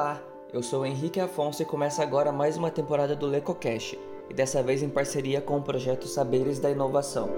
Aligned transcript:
Olá, 0.00 0.18
eu 0.50 0.62
sou 0.62 0.86
Henrique 0.86 1.20
Afonso 1.20 1.60
e 1.60 1.66
começa 1.66 2.02
agora 2.02 2.32
mais 2.32 2.56
uma 2.56 2.70
temporada 2.70 3.14
do 3.14 3.26
LecoCast, 3.26 4.00
e 4.30 4.32
dessa 4.32 4.62
vez 4.62 4.82
em 4.82 4.88
parceria 4.88 5.42
com 5.42 5.58
o 5.58 5.62
projeto 5.62 6.08
Saberes 6.08 6.58
da 6.58 6.70
Inovação. 6.70 7.28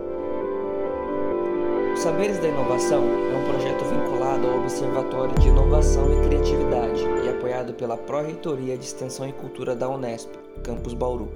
O 1.93 1.96
Saberes 1.96 2.39
da 2.39 2.46
Inovação 2.46 3.03
é 3.03 3.36
um 3.36 3.50
projeto 3.50 3.85
vinculado 3.85 4.46
ao 4.46 4.61
Observatório 4.61 5.35
de 5.40 5.48
Inovação 5.48 6.04
e 6.12 6.29
Criatividade 6.29 7.03
e 7.25 7.29
apoiado 7.29 7.75
pela 7.75 7.96
Pró-Reitoria 7.96 8.79
de 8.79 8.85
Extensão 8.85 9.29
e 9.29 9.32
Cultura 9.32 9.75
da 9.75 9.89
Unesp, 9.89 10.31
Campus 10.63 10.94
Bauru. 10.94 11.32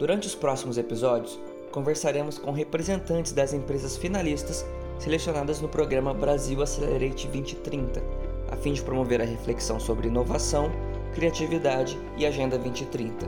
Durante 0.00 0.26
os 0.26 0.34
próximos 0.34 0.78
episódios, 0.78 1.38
conversaremos 1.70 2.38
com 2.38 2.50
representantes 2.50 3.30
das 3.30 3.52
empresas 3.52 3.96
finalistas 3.96 4.66
selecionadas 4.98 5.60
no 5.60 5.68
programa 5.68 6.12
Brasil 6.12 6.60
Accelerate 6.60 7.28
2030 7.28 8.19
a 8.50 8.56
fim 8.56 8.72
de 8.72 8.82
promover 8.82 9.20
a 9.20 9.24
reflexão 9.24 9.78
sobre 9.78 10.08
inovação, 10.08 10.70
criatividade 11.14 11.98
e 12.16 12.26
Agenda 12.26 12.58
2030. 12.58 13.26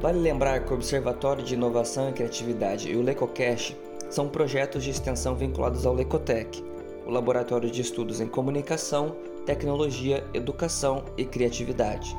Vale 0.00 0.18
lembrar 0.18 0.64
que 0.64 0.72
o 0.72 0.74
Observatório 0.74 1.42
de 1.42 1.54
Inovação 1.54 2.10
e 2.10 2.12
Criatividade 2.12 2.90
e 2.90 2.96
o 2.96 3.02
LecoCast 3.02 3.76
são 4.10 4.28
projetos 4.28 4.84
de 4.84 4.90
extensão 4.90 5.34
vinculados 5.34 5.86
ao 5.86 5.94
Lecotec, 5.94 6.62
o 7.06 7.10
Laboratório 7.10 7.70
de 7.70 7.80
Estudos 7.80 8.20
em 8.20 8.26
Comunicação, 8.26 9.16
Tecnologia, 9.44 10.24
Educação 10.34 11.04
e 11.16 11.24
Criatividade. 11.24 12.16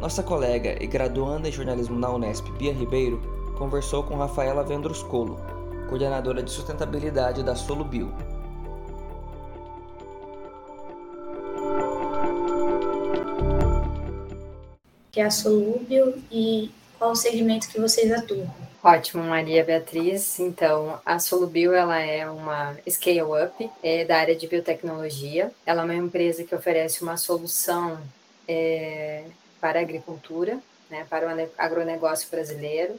Nossa 0.00 0.22
colega 0.22 0.76
e 0.82 0.86
graduanda 0.86 1.48
em 1.48 1.52
jornalismo 1.52 1.98
na 1.98 2.10
Unesp, 2.10 2.46
Bia 2.58 2.72
Ribeiro, 2.72 3.20
conversou 3.58 4.02
com 4.02 4.16
Rafaela 4.16 4.62
Vendruscolo, 4.62 5.40
coordenadora 5.88 6.42
de 6.42 6.50
sustentabilidade 6.50 7.42
da 7.42 7.54
Solubio, 7.54 8.12
que 15.14 15.20
é 15.20 15.24
a 15.24 15.30
Solúbio 15.30 16.20
e 16.28 16.72
qual 16.98 17.12
o 17.12 17.16
segmento 17.16 17.68
que 17.68 17.80
vocês 17.80 18.10
atuam. 18.10 18.52
Ótimo, 18.82 19.22
Maria 19.22 19.64
Beatriz. 19.64 20.40
Então, 20.40 21.00
a 21.06 21.20
Solubio 21.20 21.72
ela 21.72 22.00
é 22.00 22.28
uma 22.28 22.76
scale-up 22.90 23.70
é, 23.80 24.04
da 24.04 24.18
área 24.18 24.34
de 24.34 24.48
biotecnologia. 24.48 25.52
Ela 25.64 25.82
é 25.82 25.84
uma 25.84 25.94
empresa 25.94 26.42
que 26.42 26.52
oferece 26.52 27.00
uma 27.02 27.16
solução 27.16 28.00
é, 28.48 29.24
para 29.60 29.78
a 29.78 29.82
agricultura, 29.82 30.58
né, 30.90 31.06
para 31.08 31.28
o 31.28 31.50
agronegócio 31.56 32.28
brasileiro, 32.28 32.98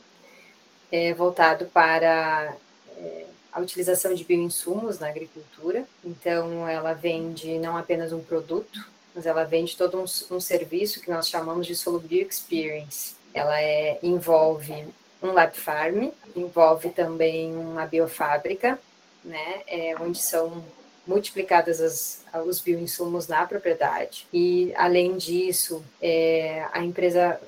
é, 0.89 1.13
voltado 1.13 1.65
para 1.65 2.55
é, 2.97 3.25
a 3.51 3.59
utilização 3.59 4.13
de 4.13 4.23
bioinsumos 4.23 4.99
na 4.99 5.09
agricultura. 5.09 5.85
Então, 6.03 6.65
ela 6.65 6.93
vende 6.93 7.59
não 7.59 7.75
apenas 7.75 8.13
um 8.13 8.23
produto, 8.23 8.94
mas 9.15 9.25
ela 9.25 9.45
vende 9.45 9.77
todo 9.77 9.97
um, 9.97 10.35
um 10.35 10.39
serviço 10.39 10.99
que 10.99 11.09
nós 11.09 11.29
chamamos 11.29 11.65
de 11.65 11.75
Solubio 11.75 12.27
Experience. 12.27 13.15
Ela 13.33 13.61
é, 13.61 13.97
envolve 14.03 14.85
um 15.23 15.31
lab 15.31 15.55
farm, 15.57 16.09
envolve 16.35 16.89
também 16.89 17.55
uma 17.55 17.85
biofábrica, 17.85 18.77
né, 19.23 19.61
é, 19.67 19.95
onde 19.99 20.21
são 20.21 20.63
multiplicadas 21.07 21.79
as, 21.81 22.23
os 22.45 22.59
bioinsumos 22.59 23.27
na 23.27 23.45
propriedade. 23.45 24.27
E, 24.33 24.73
além 24.75 25.17
disso, 25.17 25.83
é, 26.01 26.65
a 26.73 26.83
empresa 26.83 27.39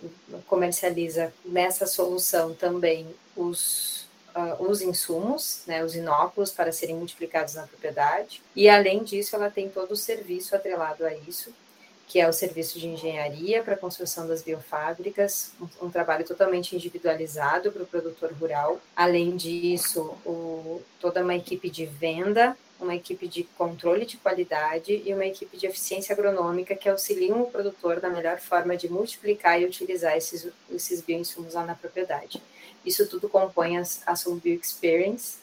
comercializa 0.47 1.33
nessa 1.43 1.85
solução 1.85 2.53
também 2.53 3.07
os 3.35 3.96
uh, 4.37 4.63
os 4.63 4.81
insumos, 4.81 5.63
né, 5.65 5.83
os 5.83 5.95
inóculos, 5.95 6.51
para 6.51 6.71
serem 6.71 6.95
multiplicados 6.95 7.55
na 7.55 7.65
propriedade. 7.65 8.41
E, 8.55 8.69
além 8.69 9.03
disso, 9.03 9.35
ela 9.35 9.49
tem 9.49 9.67
todo 9.67 9.91
o 9.91 9.95
serviço 9.95 10.55
atrelado 10.55 11.05
a 11.05 11.13
isso, 11.13 11.51
que 12.07 12.21
é 12.21 12.29
o 12.29 12.31
serviço 12.31 12.79
de 12.79 12.87
engenharia 12.87 13.61
para 13.61 13.73
a 13.73 13.77
construção 13.77 14.27
das 14.27 14.41
biofábricas, 14.41 15.51
um, 15.59 15.87
um 15.87 15.89
trabalho 15.89 16.23
totalmente 16.23 16.73
individualizado 16.75 17.71
para 17.71 17.83
o 17.83 17.87
produtor 17.87 18.31
rural. 18.31 18.79
Além 18.95 19.35
disso, 19.35 20.15
o, 20.25 20.81
toda 21.01 21.21
uma 21.21 21.35
equipe 21.35 21.69
de 21.69 21.85
venda, 21.85 22.55
uma 22.79 22.95
equipe 22.95 23.27
de 23.27 23.43
controle 23.57 24.05
de 24.05 24.17
qualidade 24.17 25.01
e 25.05 25.13
uma 25.13 25.25
equipe 25.25 25.57
de 25.57 25.65
eficiência 25.65 26.13
agronômica 26.13 26.75
que 26.75 26.87
auxiliam 26.87 27.41
o 27.41 27.51
produtor 27.51 27.99
da 27.99 28.09
melhor 28.09 28.39
forma 28.39 28.77
de 28.77 28.89
multiplicar 28.89 29.59
e 29.59 29.65
utilizar 29.65 30.15
esses, 30.15 30.47
esses 30.71 31.01
bioinsumos 31.01 31.55
lá 31.55 31.65
na 31.65 31.75
propriedade. 31.75 32.41
Isso 32.85 33.07
tudo 33.07 33.27
compõe 33.27 33.77
a, 33.77 33.83
a 34.05 34.15
Sulbio 34.15 34.53
Experience. 34.53 35.37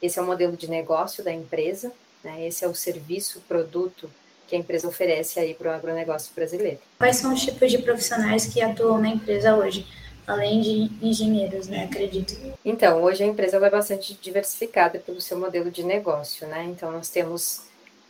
Esse 0.00 0.18
é 0.18 0.22
o 0.22 0.26
modelo 0.26 0.56
de 0.56 0.68
negócio 0.68 1.22
da 1.22 1.32
empresa, 1.32 1.92
né? 2.22 2.46
esse 2.46 2.64
é 2.64 2.68
o 2.68 2.74
serviço, 2.74 3.38
o 3.38 3.42
produto 3.42 4.10
que 4.48 4.56
a 4.56 4.58
empresa 4.58 4.86
oferece 4.86 5.40
aí 5.40 5.54
para 5.54 5.70
o 5.70 5.72
agronegócio 5.72 6.34
brasileiro. 6.34 6.78
Quais 6.98 7.16
são 7.16 7.32
os 7.32 7.40
tipos 7.40 7.70
de 7.70 7.78
profissionais 7.78 8.44
que 8.46 8.60
atuam 8.60 9.00
na 9.00 9.08
empresa 9.08 9.56
hoje? 9.56 9.86
Além 10.26 10.60
de 10.60 10.90
engenheiros, 11.02 11.66
né? 11.66 11.84
Acredito. 11.84 12.34
Então, 12.64 13.02
hoje 13.02 13.24
a 13.24 13.26
empresa 13.26 13.56
é 13.56 13.70
bastante 13.70 14.14
diversificada 14.14 14.98
pelo 14.98 15.20
seu 15.20 15.38
modelo 15.38 15.70
de 15.70 15.82
negócio, 15.82 16.46
né? 16.46 16.64
Então, 16.64 16.92
nós 16.92 17.08
temos 17.08 17.62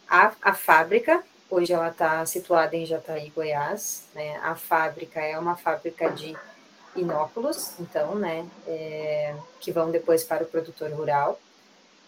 a, 0.08 0.32
a 0.42 0.52
fábrica, 0.52 1.22
hoje 1.50 1.72
ela 1.72 1.88
está 1.88 2.24
situada 2.26 2.76
em 2.76 2.84
Jataí, 2.84 3.30
Goiás, 3.30 4.04
né? 4.14 4.36
A 4.42 4.54
fábrica 4.54 5.20
é 5.20 5.38
uma 5.38 5.56
fábrica 5.56 6.10
de 6.10 6.36
inóculos, 6.94 7.72
então, 7.80 8.14
né, 8.14 8.46
é, 8.66 9.34
que 9.60 9.72
vão 9.72 9.90
depois 9.90 10.24
para 10.24 10.44
o 10.44 10.46
produtor 10.46 10.90
rural. 10.90 11.40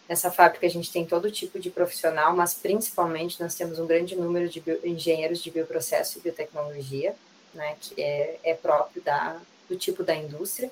Nessa 0.09 0.31
fábrica 0.31 0.67
a 0.67 0.71
gente 0.71 0.93
tem 0.93 1.07
todo 1.07 1.31
tipo 1.31 1.59
de 1.59 1.71
profissional, 1.71 2.37
mas 2.37 2.55
principalmente 2.55 3.41
nós 3.41 3.55
temos 3.55 3.79
um 3.79 3.87
grande 3.87 4.15
número 4.15 4.49
de 4.49 4.61
bio, 4.61 4.79
engenheiros 4.85 5.43
de 5.43 5.51
bioprocesso 5.51 6.19
e 6.19 6.23
biotecnologia, 6.23 7.15
né, 7.55 7.77
que 7.81 8.01
é, 8.01 8.39
é 8.45 8.55
próprio 8.55 9.03
da, 9.03 9.41
do 9.69 9.77
tipo 9.77 10.03
da 10.03 10.15
indústria. 10.15 10.71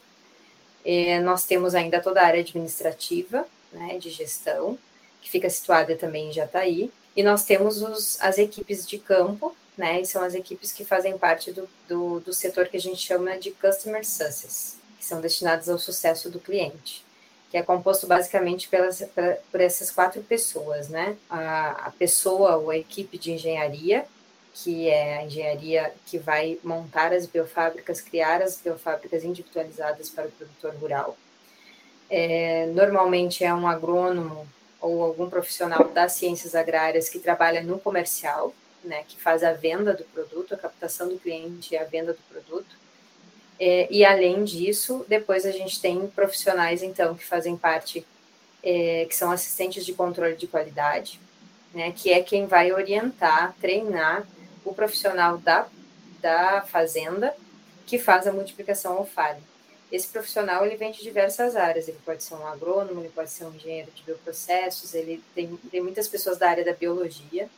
É, 0.84 1.20
nós 1.20 1.44
temos 1.44 1.74
ainda 1.74 2.00
toda 2.00 2.20
a 2.20 2.26
área 2.26 2.40
administrativa, 2.40 3.46
né, 3.72 3.98
de 3.98 4.10
gestão, 4.10 4.78
que 5.20 5.30
fica 5.30 5.48
situada 5.48 5.96
também 5.96 6.28
em 6.28 6.32
Jataí, 6.32 6.90
e 7.16 7.22
nós 7.22 7.44
temos 7.44 7.80
os, 7.82 8.20
as 8.20 8.38
equipes 8.38 8.86
de 8.86 8.98
campo, 8.98 9.54
né? 9.76 10.00
E 10.00 10.06
são 10.06 10.22
as 10.22 10.34
equipes 10.34 10.72
que 10.72 10.84
fazem 10.84 11.16
parte 11.16 11.52
do, 11.52 11.68
do, 11.88 12.20
do 12.20 12.32
setor 12.32 12.68
que 12.68 12.76
a 12.76 12.80
gente 12.80 13.00
chama 13.00 13.38
de 13.38 13.50
Customer 13.52 14.04
Success, 14.04 14.76
que 14.98 15.04
são 15.04 15.20
destinados 15.20 15.68
ao 15.68 15.78
sucesso 15.78 16.30
do 16.30 16.40
cliente, 16.40 17.04
que 17.50 17.56
é 17.56 17.62
composto 17.62 18.06
basicamente 18.06 18.68
pelas, 18.68 19.02
por 19.50 19.60
essas 19.60 19.90
quatro 19.90 20.22
pessoas, 20.22 20.88
né? 20.88 21.16
A, 21.28 21.86
a 21.86 21.90
pessoa 21.90 22.56
ou 22.56 22.70
a 22.70 22.76
equipe 22.76 23.18
de 23.18 23.32
engenharia, 23.32 24.06
que 24.54 24.88
é 24.88 25.18
a 25.18 25.24
engenharia 25.24 25.92
que 26.06 26.18
vai 26.18 26.58
montar 26.62 27.12
as 27.12 27.26
biofábricas, 27.26 28.00
criar 28.00 28.42
as 28.42 28.58
biofábricas 28.58 29.24
individualizadas 29.24 30.10
para 30.10 30.28
o 30.28 30.30
produtor 30.30 30.74
rural. 30.74 31.16
É, 32.10 32.66
normalmente 32.66 33.42
é 33.42 33.54
um 33.54 33.66
agrônomo 33.66 34.46
ou 34.80 35.02
algum 35.02 35.30
profissional 35.30 35.84
das 35.88 36.12
ciências 36.12 36.54
agrárias 36.54 37.08
que 37.08 37.18
trabalha 37.18 37.62
no 37.62 37.78
comercial, 37.78 38.52
né, 38.84 39.04
que 39.08 39.18
faz 39.18 39.42
a 39.42 39.52
venda 39.52 39.94
do 39.94 40.04
produto, 40.04 40.54
a 40.54 40.58
captação 40.58 41.08
do 41.08 41.18
cliente 41.18 41.72
e 41.72 41.78
a 41.78 41.84
venda 41.84 42.12
do 42.12 42.22
produto. 42.28 42.76
É, 43.58 43.86
e 43.90 44.04
além 44.04 44.44
disso, 44.44 45.06
depois 45.08 45.46
a 45.46 45.52
gente 45.52 45.80
tem 45.80 46.06
profissionais, 46.08 46.82
então, 46.82 47.14
que 47.14 47.24
fazem 47.24 47.56
parte, 47.56 48.04
é, 48.62 49.06
que 49.08 49.14
são 49.14 49.30
assistentes 49.30 49.86
de 49.86 49.94
controle 49.94 50.34
de 50.34 50.48
qualidade, 50.48 51.20
né, 51.72 51.92
que 51.92 52.12
é 52.12 52.22
quem 52.22 52.46
vai 52.46 52.72
orientar, 52.72 53.54
treinar 53.60 54.26
o 54.64 54.74
profissional 54.74 55.38
da, 55.38 55.66
da 56.20 56.62
fazenda 56.62 57.34
que 57.86 57.98
faz 57.98 58.26
a 58.26 58.32
multiplicação 58.32 58.96
ao 58.96 59.06
falho. 59.06 59.42
Esse 59.90 60.08
profissional 60.08 60.64
ele 60.64 60.76
vem 60.76 60.90
de 60.90 61.02
diversas 61.02 61.54
áreas, 61.54 61.86
ele 61.86 61.98
pode 62.04 62.22
ser 62.22 62.34
um 62.34 62.46
agrônomo, 62.46 63.00
ele 63.00 63.10
pode 63.10 63.30
ser 63.30 63.44
um 63.44 63.54
engenheiro 63.54 63.90
de 63.90 64.02
bioprocessos, 64.02 64.94
ele 64.94 65.22
tem, 65.34 65.54
tem 65.70 65.82
muitas 65.82 66.08
pessoas 66.08 66.38
da 66.38 66.48
área 66.48 66.64
da 66.64 66.72
biologia, 66.72 67.48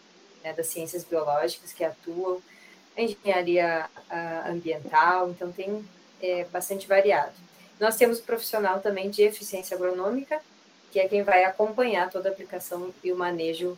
né, 0.42 0.52
das 0.52 0.66
ciências 0.66 1.04
biológicas 1.04 1.72
que 1.72 1.84
atuam, 1.84 2.42
a 2.96 3.02
engenharia 3.02 3.88
ambiental, 4.46 5.30
então 5.30 5.50
tem 5.52 5.84
é, 6.20 6.44
bastante 6.44 6.86
variado. 6.86 7.32
Nós 7.78 7.96
temos 7.96 8.18
o 8.18 8.22
profissional 8.22 8.80
também 8.80 9.10
de 9.10 9.22
eficiência 9.22 9.76
agronômica, 9.76 10.40
que 10.90 11.00
é 11.00 11.08
quem 11.08 11.22
vai 11.22 11.44
acompanhar 11.44 12.10
toda 12.10 12.28
a 12.28 12.32
aplicação 12.32 12.94
e 13.02 13.12
o 13.12 13.16
manejo 13.16 13.76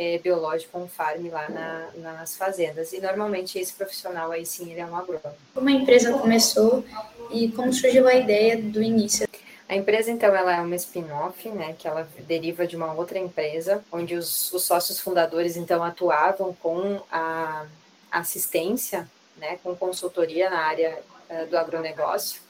é, 0.00 0.16
biológico 0.16 0.78
on 0.78 0.88
farm 0.88 1.28
lá 1.30 1.46
na, 1.50 1.90
nas 1.96 2.34
fazendas. 2.34 2.94
E 2.94 3.00
normalmente 3.02 3.58
esse 3.58 3.74
profissional 3.74 4.32
aí 4.32 4.46
sim 4.46 4.70
ele 4.70 4.80
é 4.80 4.86
um 4.86 4.96
agrônomo. 4.96 5.36
Como 5.52 5.68
a 5.68 5.72
empresa 5.72 6.10
começou 6.14 6.82
e 7.30 7.52
como 7.52 7.70
surgiu 7.70 8.08
a 8.08 8.14
ideia 8.14 8.56
do 8.56 8.82
início? 8.82 9.28
A 9.68 9.76
empresa, 9.76 10.10
então, 10.10 10.34
ela 10.34 10.56
é 10.56 10.60
uma 10.60 10.74
spin-off, 10.74 11.48
né, 11.50 11.76
que 11.78 11.86
ela 11.86 12.08
deriva 12.26 12.66
de 12.66 12.74
uma 12.74 12.92
outra 12.92 13.20
empresa, 13.20 13.84
onde 13.92 14.16
os, 14.16 14.52
os 14.52 14.64
sócios 14.64 14.98
fundadores, 14.98 15.56
então, 15.56 15.84
atuavam 15.84 16.52
com 16.54 17.00
a 17.08 17.66
assistência, 18.10 19.08
né, 19.36 19.60
com 19.62 19.76
consultoria 19.76 20.50
na 20.50 20.58
área 20.58 20.98
uh, 21.30 21.46
do 21.46 21.56
agronegócio, 21.56 22.40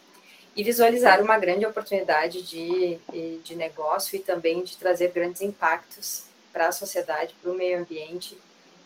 e 0.56 0.64
visualizaram 0.64 1.22
uma 1.22 1.38
grande 1.38 1.66
oportunidade 1.66 2.40
de, 2.40 2.98
de 3.44 3.54
negócio 3.54 4.16
e 4.16 4.20
também 4.20 4.64
de 4.64 4.78
trazer 4.78 5.12
grandes 5.12 5.42
impactos 5.42 6.29
para 6.52 6.68
a 6.68 6.72
sociedade, 6.72 7.34
para 7.42 7.50
o 7.50 7.54
meio 7.54 7.78
ambiente 7.78 8.36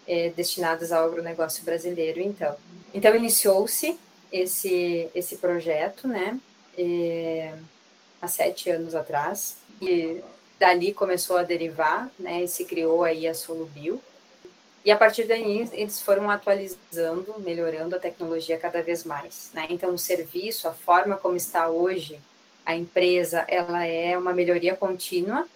é, 0.06 0.30
destinadas 0.30 0.92
ao 0.92 1.06
agronegócio 1.06 1.64
brasileiro, 1.64 2.20
então. 2.20 2.56
Então, 2.92 3.14
iniciou-se 3.14 3.98
esse, 4.30 5.08
esse 5.14 5.36
projeto, 5.36 6.06
né, 6.06 6.38
é, 6.76 7.54
há 8.20 8.28
sete 8.28 8.70
anos 8.70 8.94
atrás, 8.94 9.56
e 9.80 10.20
dali 10.58 10.92
começou 10.92 11.36
a 11.36 11.42
derivar, 11.42 12.10
né, 12.18 12.42
e 12.44 12.48
se 12.48 12.64
criou 12.64 13.04
aí 13.04 13.26
a 13.26 13.34
Solubio, 13.34 14.00
e 14.84 14.90
a 14.90 14.96
partir 14.96 15.24
daí 15.24 15.68
eles 15.72 16.02
foram 16.02 16.28
atualizando, 16.28 17.34
melhorando 17.38 17.96
a 17.96 17.98
tecnologia 17.98 18.58
cada 18.58 18.82
vez 18.82 19.04
mais, 19.04 19.50
né, 19.54 19.66
então 19.70 19.94
o 19.94 19.98
serviço, 19.98 20.68
a 20.68 20.72
forma 20.72 21.16
como 21.16 21.36
está 21.36 21.68
hoje 21.68 22.20
a 22.66 22.74
empresa, 22.74 23.44
ela 23.46 23.84
é 23.84 24.16
uma 24.16 24.32
melhoria 24.32 24.74
contínua, 24.74 25.46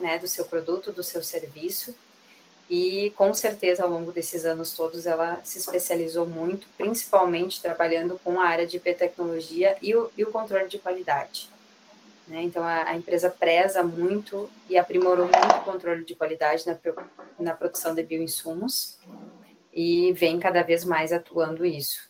né, 0.00 0.18
do 0.18 0.28
seu 0.28 0.44
produto, 0.44 0.92
do 0.92 1.02
seu 1.02 1.22
serviço, 1.22 1.94
e 2.68 3.12
com 3.16 3.32
certeza 3.34 3.82
ao 3.82 3.90
longo 3.90 4.10
desses 4.10 4.44
anos 4.44 4.72
todos 4.72 5.06
ela 5.06 5.40
se 5.44 5.58
especializou 5.58 6.26
muito, 6.26 6.66
principalmente 6.78 7.60
trabalhando 7.60 8.18
com 8.24 8.40
a 8.40 8.46
área 8.46 8.66
de 8.66 8.78
biotecnologia 8.78 9.76
e 9.82 9.94
o, 9.94 10.10
e 10.16 10.24
o 10.24 10.30
controle 10.30 10.68
de 10.68 10.78
qualidade. 10.78 11.50
Né? 12.26 12.42
Então 12.42 12.64
a, 12.64 12.88
a, 12.88 12.96
empresa 12.96 13.28
preza 13.28 13.82
muito 13.82 14.48
e 14.68 14.78
aprimorou 14.78 15.26
muito 15.26 15.56
o 15.56 15.64
controle 15.64 16.04
de 16.04 16.14
qualidade 16.14 16.66
na, 16.66 16.78
na 17.38 17.54
produção 17.54 17.94
de 17.94 18.02
bioinsumos 18.02 18.98
e 19.72 20.12
vem 20.12 20.38
cada 20.38 20.62
vez 20.62 20.84
mais 20.84 21.12
atuando 21.12 21.66
isso. 21.66 22.08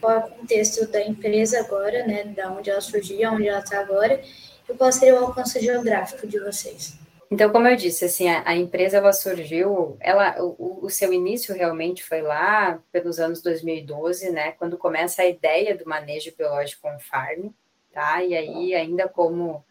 Qual 0.00 0.12
é 0.12 0.18
o 0.18 0.22
contexto 0.22 0.86
da 0.88 1.00
empresa 1.00 1.60
agora, 1.60 2.04
né? 2.04 2.24
Da 2.24 2.50
onde 2.50 2.70
ela 2.70 2.80
surgiu, 2.80 3.30
onde 3.30 3.46
ela 3.46 3.60
está 3.60 3.78
agora, 3.78 4.20
e 4.68 4.74
qual 4.74 4.90
seria 4.90 5.14
o 5.14 5.26
alcance 5.26 5.60
geográfico 5.60 6.26
de 6.26 6.40
vocês? 6.40 6.98
Então, 7.32 7.50
como 7.50 7.66
eu 7.66 7.74
disse, 7.74 8.04
assim, 8.04 8.28
a, 8.28 8.46
a 8.46 8.54
empresa 8.54 8.98
ela 8.98 9.10
surgiu, 9.10 9.96
ela, 10.00 10.36
o, 10.38 10.84
o, 10.84 10.90
seu 10.90 11.10
início 11.14 11.54
realmente 11.54 12.04
foi 12.04 12.20
lá 12.20 12.78
pelos 12.92 13.18
anos 13.18 13.40
2012, 13.40 14.30
né, 14.30 14.52
quando 14.52 14.76
começa 14.76 15.22
a 15.22 15.26
ideia 15.26 15.74
do 15.74 15.88
manejo 15.88 16.36
biológico 16.36 16.86
on 16.86 16.98
farm, 16.98 17.48
tá? 17.90 18.22
E 18.22 18.36
aí 18.36 18.74
ainda 18.74 19.08
como 19.08 19.64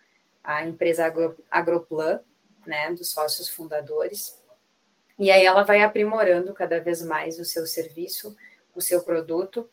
a 0.44 0.66
empresa 0.66 1.06
Agro, 1.06 1.38
Agroplan, 1.52 2.22
né, 2.66 2.92
dos 2.94 3.12
sócios 3.12 3.48
fundadores. 3.48 4.42
E 5.20 5.30
aí 5.30 5.46
ela 5.46 5.62
vai 5.62 5.84
aprimorando 5.84 6.56
cada 6.56 6.80
vez 6.82 7.06
mais 7.06 7.38
o 7.38 7.46
seu 7.46 7.68
serviço, 7.68 8.36
o 8.74 8.82
seu 8.82 9.04
produto. 9.04 9.70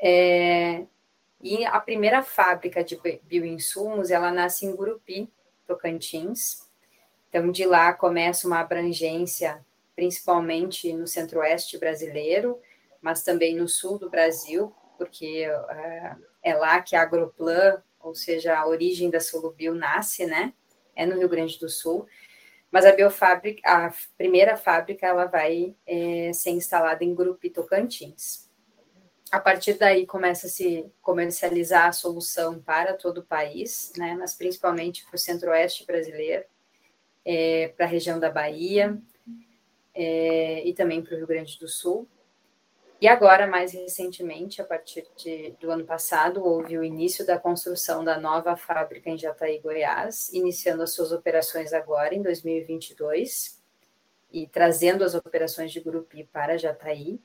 É, 0.00 0.86
e 1.42 1.64
a 1.64 1.80
primeira 1.80 2.22
fábrica 2.22 2.84
de 2.84 2.96
bioinsumos, 3.24 4.12
ela 4.12 4.30
nasce 4.30 4.66
em 4.66 4.76
Gurupi, 4.76 5.28
Tocantins, 5.66 6.67
então, 7.28 7.50
de 7.50 7.66
lá 7.66 7.92
começa 7.92 8.46
uma 8.46 8.60
abrangência, 8.60 9.64
principalmente 9.94 10.92
no 10.94 11.06
centro-oeste 11.06 11.76
brasileiro, 11.76 12.58
mas 13.02 13.22
também 13.22 13.54
no 13.54 13.68
sul 13.68 13.98
do 13.98 14.08
Brasil, 14.08 14.74
porque 14.96 15.46
é, 15.46 16.16
é 16.42 16.54
lá 16.54 16.80
que 16.80 16.96
a 16.96 17.02
Agroplan, 17.02 17.82
ou 18.00 18.14
seja, 18.14 18.58
a 18.58 18.66
origem 18.66 19.10
da 19.10 19.20
Solubio 19.20 19.74
nasce, 19.74 20.24
né? 20.24 20.54
É 20.96 21.04
no 21.04 21.18
Rio 21.18 21.28
Grande 21.28 21.58
do 21.58 21.68
Sul. 21.68 22.06
Mas 22.70 22.84
a 22.84 22.92
biofábrica, 22.92 23.60
a 23.64 23.92
primeira 24.16 24.56
fábrica, 24.56 25.06
ela 25.06 25.26
vai 25.26 25.74
é, 25.86 26.32
ser 26.32 26.50
instalada 26.50 27.04
em 27.04 27.14
Grupo 27.14 27.48
Tocantins. 27.50 28.48
A 29.30 29.38
partir 29.38 29.74
daí 29.74 30.06
começa 30.06 30.46
a 30.46 30.50
se 30.50 30.90
comercializar 31.02 31.86
a 31.88 31.92
solução 31.92 32.60
para 32.60 32.94
todo 32.94 33.18
o 33.18 33.24
país, 33.24 33.92
né? 33.96 34.16
Mas 34.18 34.34
principalmente 34.34 35.04
para 35.04 35.16
o 35.16 35.18
centro-oeste 35.18 35.86
brasileiro 35.86 36.44
é, 37.30 37.68
para 37.76 37.84
a 37.84 37.88
região 37.88 38.18
da 38.18 38.30
Bahia 38.30 38.98
é, 39.94 40.66
e 40.66 40.72
também 40.72 41.02
para 41.02 41.12
o 41.12 41.18
Rio 41.18 41.26
Grande 41.26 41.58
do 41.58 41.68
Sul. 41.68 42.08
E 42.98 43.06
agora, 43.06 43.46
mais 43.46 43.72
recentemente, 43.72 44.62
a 44.62 44.64
partir 44.64 45.06
de, 45.14 45.50
do 45.60 45.70
ano 45.70 45.84
passado, 45.84 46.42
houve 46.42 46.78
o 46.78 46.82
início 46.82 47.26
da 47.26 47.38
construção 47.38 48.02
da 48.02 48.18
nova 48.18 48.56
fábrica 48.56 49.10
em 49.10 49.18
Jataí, 49.18 49.60
Goiás, 49.60 50.32
iniciando 50.32 50.82
as 50.82 50.94
suas 50.94 51.12
operações 51.12 51.74
agora, 51.74 52.14
em 52.14 52.22
2022, 52.22 53.62
e 54.32 54.46
trazendo 54.46 55.04
as 55.04 55.14
operações 55.14 55.70
de 55.70 55.80
Grupi 55.80 56.24
para 56.24 56.56
Jataí. 56.56 57.20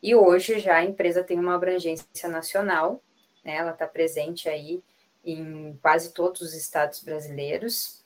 E 0.00 0.14
hoje 0.14 0.60
já 0.60 0.76
a 0.76 0.84
empresa 0.84 1.24
tem 1.24 1.38
uma 1.38 1.56
abrangência 1.56 2.28
nacional, 2.28 3.02
né? 3.44 3.56
ela 3.56 3.72
está 3.72 3.88
presente 3.88 4.48
aí 4.48 4.82
em 5.24 5.76
quase 5.82 6.14
todos 6.14 6.40
os 6.42 6.54
estados 6.54 7.02
brasileiros, 7.02 7.97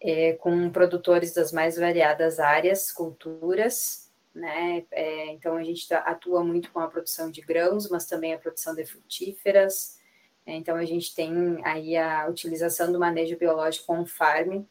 é, 0.00 0.32
com 0.34 0.70
produtores 0.70 1.34
das 1.34 1.52
mais 1.52 1.76
variadas 1.76 2.38
áreas, 2.40 2.90
culturas, 2.90 4.10
né? 4.34 4.84
É, 4.90 5.26
então 5.32 5.56
a 5.56 5.62
gente 5.62 5.92
atua 5.92 6.42
muito 6.42 6.70
com 6.72 6.80
a 6.80 6.88
produção 6.88 7.30
de 7.30 7.40
grãos, 7.40 7.88
mas 7.90 8.06
também 8.06 8.32
a 8.32 8.38
produção 8.38 8.74
de 8.74 8.84
frutíferas. 8.84 9.98
É, 10.46 10.54
então 10.54 10.76
a 10.76 10.84
gente 10.84 11.14
tem 11.14 11.60
aí 11.64 11.96
a 11.96 12.26
utilização 12.28 12.90
do 12.90 12.98
manejo 12.98 13.36
biológico 13.36 13.92
on 13.92 14.06
farm 14.06 14.64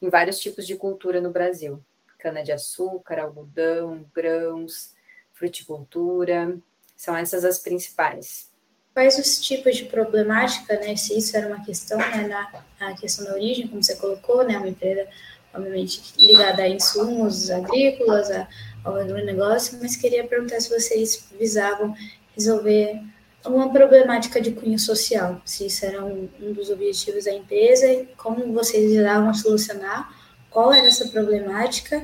em 0.00 0.08
vários 0.08 0.38
tipos 0.38 0.66
de 0.66 0.76
cultura 0.76 1.20
no 1.20 1.30
Brasil: 1.30 1.82
cana-de-açúcar, 2.18 3.20
algodão, 3.20 4.06
grãos, 4.14 4.94
fruticultura. 5.32 6.58
São 6.96 7.16
essas 7.16 7.44
as 7.44 7.58
principais 7.58 8.50
quais 8.96 9.18
os 9.18 9.38
tipos 9.38 9.76
de 9.76 9.84
problemática, 9.84 10.80
né, 10.80 10.96
se 10.96 11.18
isso 11.18 11.36
era 11.36 11.48
uma 11.48 11.62
questão, 11.62 11.98
né, 11.98 12.26
na, 12.26 12.64
na 12.80 12.96
questão 12.96 13.26
da 13.26 13.34
origem, 13.34 13.68
como 13.68 13.82
você 13.82 13.94
colocou, 13.94 14.42
né, 14.42 14.56
uma 14.56 14.68
empresa, 14.68 15.06
obviamente, 15.52 16.14
ligada 16.16 16.62
a 16.62 16.68
insumos 16.68 17.50
agrícolas, 17.50 18.30
a, 18.30 18.48
ao 18.82 18.96
agronegócio, 18.96 19.78
mas 19.82 19.96
queria 19.96 20.26
perguntar 20.26 20.60
se 20.60 20.70
vocês 20.70 21.28
visavam 21.38 21.94
resolver 22.34 23.02
alguma 23.44 23.70
problemática 23.70 24.40
de 24.40 24.52
cunho 24.52 24.78
social, 24.78 25.42
se 25.44 25.66
isso 25.66 25.84
era 25.84 26.02
um, 26.02 26.26
um 26.40 26.54
dos 26.54 26.70
objetivos 26.70 27.26
da 27.26 27.34
empresa, 27.34 27.86
e 27.86 28.06
como 28.16 28.50
vocês 28.54 28.90
visavam 28.90 29.34
solucionar, 29.34 30.10
qual 30.48 30.72
era 30.72 30.86
essa 30.86 31.06
problemática 31.08 32.02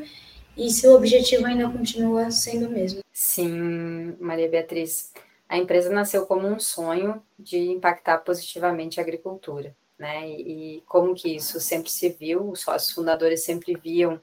e 0.59 0.69
se 0.69 0.87
o 0.87 0.95
objetivo 0.95 1.47
ainda 1.47 1.71
continua 1.71 2.31
sendo 2.31 2.67
o 2.67 2.71
mesmo. 2.71 3.01
Sim, 3.15 4.15
Maria 4.21 4.51
Beatriz 4.51 5.11
a 5.53 5.59
empresa 5.59 5.93
nasceu 5.93 6.25
como 6.25 6.49
um 6.49 6.59
sonho 6.59 7.23
de 7.39 7.59
impactar 7.59 8.17
positivamente 8.21 8.99
a 8.99 9.03
agricultura, 9.03 9.77
né? 9.99 10.27
E, 10.27 10.77
e 10.77 10.81
como 10.87 11.15
que 11.15 11.37
isso 11.37 11.61
sempre 11.61 11.91
se 11.91 12.09
viu, 12.09 12.49
os 12.49 12.61
sócios 12.61 12.93
fundadores 12.93 13.45
sempre 13.45 13.75
viam 13.77 14.19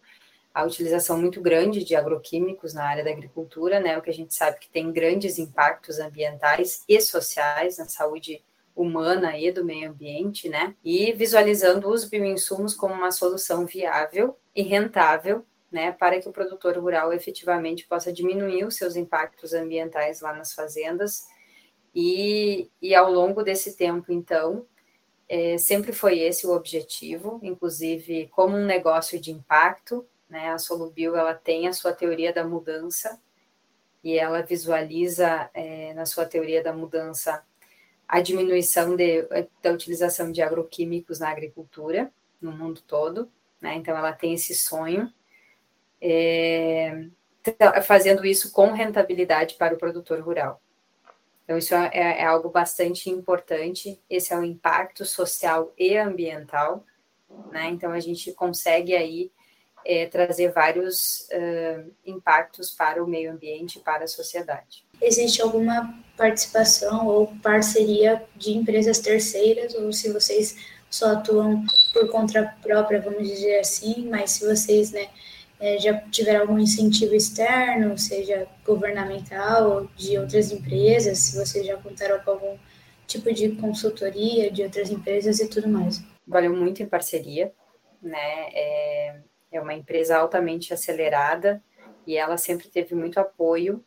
a 0.52 0.64
utilização 0.64 1.22
muito 1.22 1.40
grande 1.40 1.84
de 1.84 1.96
agroquímicos 1.96 2.74
na 2.74 2.84
área 2.84 3.04
da 3.04 3.12
agricultura, 3.12 3.80
né? 3.80 3.96
O 3.96 4.02
que 4.02 4.10
a 4.10 4.14
gente 4.14 4.34
sabe 4.34 4.58
que 4.60 4.72
tem 4.72 4.92
grandes 4.92 5.38
impactos 5.38 6.00
ambientais 6.00 6.84
e 6.90 7.00
sociais 7.00 7.78
na 7.78 7.86
saúde 7.86 8.44
humana 8.76 9.38
e 9.38 9.52
do 9.52 9.64
meio 9.64 9.92
ambiente, 9.92 10.50
né? 10.50 10.74
E 10.84 11.12
visualizando 11.14 11.90
os 11.90 12.06
bioinsumos 12.06 12.74
como 12.74 12.96
uma 12.96 13.12
solução 13.12 13.68
viável 13.68 14.36
e 14.56 14.64
rentável 14.64 15.46
né, 15.72 15.92
para 15.92 16.20
que 16.20 16.28
o 16.28 16.32
produtor 16.32 16.78
rural 16.78 17.14
efetivamente 17.14 17.88
possa 17.88 18.12
diminuir 18.12 18.66
os 18.66 18.76
seus 18.76 18.96
impactos 18.96 19.54
ambientais 19.54 20.22
lá 20.22 20.34
nas 20.34 20.54
fazendas. 20.54 21.28
E, 21.94 22.70
e 22.82 22.96
ao 22.96 23.12
longo 23.12 23.44
desse 23.44 23.76
tempo, 23.76 24.12
então, 24.12 24.66
é, 25.28 25.58
sempre 25.58 25.92
foi 25.92 26.20
esse 26.20 26.48
o 26.48 26.52
objetivo, 26.52 27.40
inclusive 27.44 28.28
como 28.32 28.58
um 28.58 28.66
negócio 28.66 29.20
de 29.20 29.32
impacto, 29.32 30.06
né, 30.30 30.50
a 30.50 30.58
Solubio 30.58 31.16
ela 31.16 31.34
tem 31.34 31.68
a 31.68 31.74
sua 31.74 31.94
teoria 31.94 32.32
da 32.32 32.44
mudança 32.44 33.20
e 34.04 34.18
ela 34.18 34.42
visualiza 34.42 35.50
é, 35.54 35.94
na 35.94 36.06
sua 36.06 36.26
teoria 36.26 36.64
da 36.64 36.72
mudança 36.72 37.44
a 38.08 38.22
diminuição 38.22 38.96
de, 38.96 39.28
da 39.62 39.72
utilização 39.72 40.32
de 40.32 40.42
agroquímicos 40.42 41.20
na 41.20 41.30
agricultura 41.30 42.12
no 42.42 42.52
mundo 42.52 42.82
todo, 42.82 43.32
né? 43.62 43.76
Então 43.76 43.96
ela 43.96 44.14
tem 44.14 44.34
esse 44.34 44.56
sonho 44.56 45.14
é, 46.02 47.08
fazendo 47.84 48.26
isso 48.26 48.52
com 48.52 48.72
rentabilidade 48.72 49.56
para 49.56 49.74
o 49.74 49.78
produtor 49.78 50.20
rural. 50.22 50.62
Então, 51.44 51.58
isso 51.58 51.74
é, 51.74 51.90
é, 51.94 52.26
algo 52.26 52.50
bastante 52.50 53.10
importante. 53.10 54.00
Esse 54.08 54.34
é 54.34 54.38
o 54.38 54.44
impacto 54.44 55.04
social 55.04 55.74
e 55.78 55.98
ambiental, 55.98 56.86
né? 57.52 57.70
Então, 57.70 57.92
a 57.92 58.00
gente 58.00 58.32
consegue 58.34 58.96
aí 58.96 59.32
é, 59.86 60.06
trazer 60.06 60.52
vários 60.52 61.28
uh, 61.32 61.92
impactos 62.06 62.70
para 62.70 63.04
o 63.04 63.08
meio 63.08 63.32
ambiente 63.32 63.80
para 63.80 64.04
a 64.04 64.08
sociedade. 64.08 64.86
Existe 65.02 65.42
alguma 65.42 65.98
participação 66.16 67.08
ou 67.08 67.34
parceria 67.42 68.24
de 68.36 68.52
empresas 68.52 69.00
terceiras, 69.00 69.74
ou 69.74 69.92
se 69.92 70.12
vocês 70.12 70.56
só 70.90 71.14
atuam 71.14 71.66
por 71.94 72.10
conta 72.10 72.56
própria, 72.62 73.02
vamos 73.02 73.28
dizer 73.28 73.60
assim, 73.60 74.08
mas 74.10 74.32
se 74.32 74.46
vocês, 74.46 74.92
né, 74.92 75.08
é, 75.60 75.78
já 75.78 76.00
tiveram 76.10 76.42
algum 76.42 76.58
incentivo 76.58 77.14
externo, 77.14 77.98
seja 77.98 78.48
governamental 78.66 79.72
ou 79.72 79.90
de 79.96 80.18
outras 80.18 80.52
empresas, 80.52 81.18
se 81.20 81.38
vocês 81.38 81.66
já 81.66 81.76
contaram 81.78 82.20
com 82.24 82.32
algum 82.32 82.58
tipo 83.06 83.34
de 83.34 83.50
consultoria 83.56 84.50
de 84.52 84.64
outras 84.64 84.90
empresas 84.90 85.40
e 85.40 85.50
tudo 85.50 85.68
mais. 85.68 86.02
Valeu 86.26 86.56
muito 86.56 86.82
em 86.82 86.86
parceria, 86.86 87.52
né? 88.02 88.50
É, 88.54 89.20
é 89.52 89.60
uma 89.60 89.74
empresa 89.74 90.18
altamente 90.18 90.74
acelerada 90.74 91.62
e 92.06 92.16
ela 92.16 92.38
sempre 92.38 92.70
teve 92.70 92.96
muito 92.96 93.20
apoio 93.20 93.84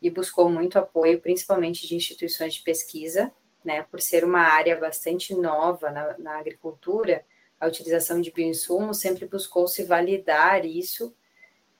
e 0.00 0.10
buscou 0.10 0.48
muito 0.48 0.78
apoio, 0.78 1.20
principalmente 1.20 1.86
de 1.86 1.94
instituições 1.94 2.54
de 2.54 2.62
pesquisa, 2.62 3.32
né, 3.64 3.84
por 3.90 4.00
ser 4.00 4.24
uma 4.24 4.40
área 4.40 4.78
bastante 4.78 5.34
nova 5.34 5.90
na, 5.90 6.18
na 6.18 6.38
agricultura, 6.38 7.24
a 7.60 7.66
utilização 7.66 8.20
de 8.20 8.30
bioinsumos 8.30 9.00
sempre 9.00 9.26
buscou 9.26 9.66
se 9.66 9.82
validar 9.84 10.64
isso 10.64 11.14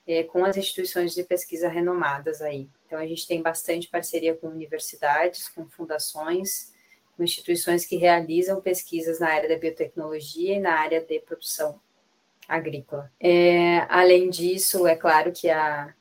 é, 0.06 0.25
com 0.25 0.44
as 0.44 0.56
instituições 0.56 1.14
de 1.14 1.23
pesquisa 1.23 1.68
renomadas 1.68 2.40
aí. 2.40 2.68
Então, 2.87 2.99
a 2.99 3.06
gente 3.06 3.26
tem 3.26 3.42
bastante 3.42 3.88
parceria 3.88 4.35
com 4.35 4.49
universidades, 4.49 5.49
com 5.49 5.68
fundações, 5.68 6.73
com 7.16 7.23
instituições 7.23 7.85
que 7.85 7.97
realizam 7.97 8.61
pesquisas 8.61 9.20
na 9.20 9.28
área 9.28 9.49
da 9.49 9.58
biotecnologia 9.58 10.56
e 10.56 10.61
na 10.61 10.73
área 10.80 11.00
de 11.00 11.20
produção 11.20 11.78
agrícola. 12.49 13.12
É, 13.20 13.80
além 13.90 14.30
disso, 14.30 14.87
é 14.87 14.97
claro 14.97 15.30
que 15.30 15.50
a, 15.50 15.94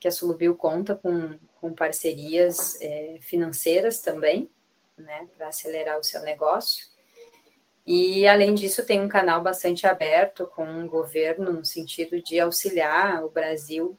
que 0.00 0.08
a 0.08 0.10
Sulubio 0.10 0.56
conta 0.56 0.96
com, 0.96 1.38
com 1.60 1.74
parcerias 1.74 2.80
é, 2.80 3.18
financeiras 3.20 4.00
também, 4.00 4.50
né, 4.96 5.28
para 5.36 5.48
acelerar 5.48 5.98
o 5.98 6.04
seu 6.04 6.22
negócio. 6.22 6.86
E, 7.86 8.26
além 8.28 8.54
disso, 8.54 8.86
tem 8.86 9.00
um 9.00 9.08
canal 9.08 9.42
bastante 9.42 9.86
aberto 9.86 10.46
com 10.46 10.84
o 10.84 10.88
governo, 10.88 11.52
no 11.52 11.64
sentido 11.64 12.22
de 12.22 12.38
auxiliar 12.38 13.24
o 13.24 13.30
Brasil 13.30 13.98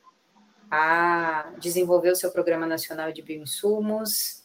a 0.72 1.54
desenvolver 1.60 2.12
o 2.12 2.16
seu 2.16 2.32
Programa 2.32 2.66
Nacional 2.66 3.12
de 3.12 3.22
Bioinsumos, 3.22 4.44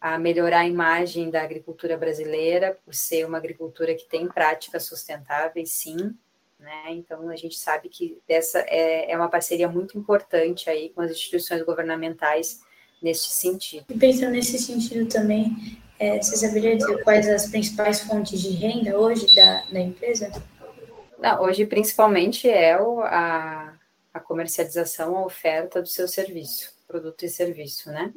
a 0.00 0.18
melhorar 0.18 0.60
a 0.60 0.68
imagem 0.68 1.30
da 1.30 1.42
agricultura 1.42 1.96
brasileira, 1.96 2.78
por 2.84 2.94
ser 2.94 3.26
uma 3.26 3.38
agricultura 3.38 3.94
que 3.94 4.04
tem 4.04 4.28
práticas 4.28 4.84
sustentáveis, 4.84 5.72
sim. 5.72 6.14
Né? 6.60 6.84
Então, 6.90 7.28
a 7.28 7.36
gente 7.36 7.56
sabe 7.56 7.88
que 7.88 8.20
essa 8.28 8.60
é, 8.68 9.10
é 9.10 9.16
uma 9.16 9.28
parceria 9.28 9.66
muito 9.66 9.98
importante 9.98 10.70
aí 10.70 10.90
com 10.90 11.00
as 11.00 11.10
instituições 11.10 11.62
governamentais 11.62 12.60
neste 13.02 13.32
sentido. 13.32 13.86
E 13.88 13.98
pensando 13.98 14.30
nesse 14.30 14.58
sentido 14.58 15.08
também, 15.08 15.78
é, 15.98 16.20
você 16.20 16.36
saberia 16.36 16.76
dizer 16.76 17.02
quais 17.04 17.28
as 17.28 17.46
principais 17.46 18.00
fontes 18.00 18.40
de 18.40 18.50
renda 18.50 18.98
hoje 18.98 19.34
da, 19.34 19.64
da 19.70 19.80
empresa? 19.80 20.30
Não, 21.18 21.42
hoje, 21.42 21.64
principalmente, 21.64 22.48
é 22.48 22.80
o, 22.80 23.00
a, 23.00 23.74
a 24.12 24.20
comercialização, 24.20 25.16
a 25.16 25.24
oferta 25.24 25.80
do 25.80 25.88
seu 25.88 26.08
serviço, 26.08 26.72
produto 26.86 27.24
e 27.24 27.28
serviço, 27.28 27.90
né? 27.90 28.12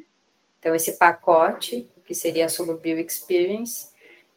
Então, 0.59 0.73
esse 0.73 0.93
pacote, 0.93 1.89
que 2.03 2.15
seria 2.15 2.45
a 2.45 2.49
Solubio 2.49 2.99
Experience, 2.99 3.89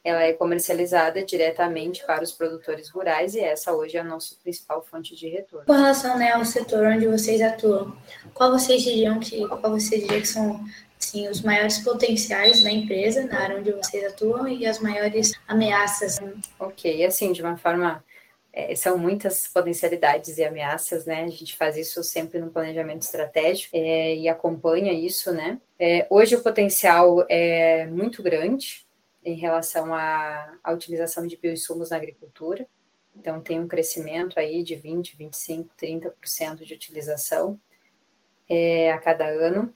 ela 0.02 0.22
é 0.22 0.32
comercializada 0.32 1.24
diretamente 1.24 2.04
para 2.06 2.22
os 2.24 2.32
produtores 2.32 2.88
rurais 2.88 3.34
e 3.34 3.40
essa 3.40 3.72
hoje 3.72 3.96
é 3.96 4.00
a 4.00 4.04
nossa 4.04 4.34
principal 4.42 4.82
fonte 4.82 5.14
de 5.14 5.28
retorno. 5.28 5.66
Com 5.66 5.72
relação 5.72 6.16
né, 6.18 6.32
ao 6.32 6.44
setor 6.44 6.86
onde 6.86 7.06
vocês 7.06 7.40
atuam, 7.42 7.94
qual 8.32 8.50
vocês 8.50 8.82
diriam 8.82 9.20
que, 9.20 9.46
qual 9.46 9.72
vocês 9.72 10.02
diriam 10.02 10.20
que 10.20 10.28
são 10.28 10.64
assim, 11.10 11.28
os 11.28 11.42
maiores 11.42 11.78
potenciais 11.78 12.62
da 12.62 12.70
empresa 12.70 13.26
na 13.26 13.40
área 13.40 13.58
onde 13.58 13.72
vocês 13.72 14.04
atuam 14.04 14.46
e 14.46 14.64
as 14.64 14.78
maiores 14.78 15.32
ameaças? 15.46 16.18
Ok, 16.58 17.04
assim, 17.04 17.32
de 17.32 17.42
uma 17.42 17.56
forma 17.56 18.02
é, 18.52 18.74
são 18.74 18.96
muitas 18.96 19.48
potencialidades 19.48 20.38
e 20.38 20.44
ameaças, 20.44 21.04
né? 21.04 21.24
A 21.24 21.28
gente 21.28 21.56
faz 21.56 21.76
isso 21.76 22.02
sempre 22.04 22.38
no 22.38 22.50
planejamento 22.50 23.02
estratégico 23.02 23.76
é, 23.76 24.16
e 24.16 24.28
acompanha 24.28 24.92
isso, 24.92 25.32
né? 25.32 25.60
É, 25.78 26.06
hoje 26.08 26.36
o 26.36 26.42
potencial 26.42 27.24
é 27.28 27.86
muito 27.86 28.22
grande 28.22 28.86
em 29.24 29.34
relação 29.34 29.92
à, 29.92 30.54
à 30.62 30.72
utilização 30.72 31.26
de 31.26 31.36
bioinsumos 31.36 31.90
na 31.90 31.96
agricultura. 31.96 32.66
Então, 33.16 33.40
tem 33.40 33.60
um 33.60 33.68
crescimento 33.68 34.38
aí 34.38 34.62
de 34.62 34.76
20, 34.76 35.16
25, 35.16 35.74
30% 35.76 36.64
de 36.64 36.74
utilização 36.74 37.60
é, 38.48 38.92
a 38.92 38.98
cada 38.98 39.26
ano. 39.26 39.74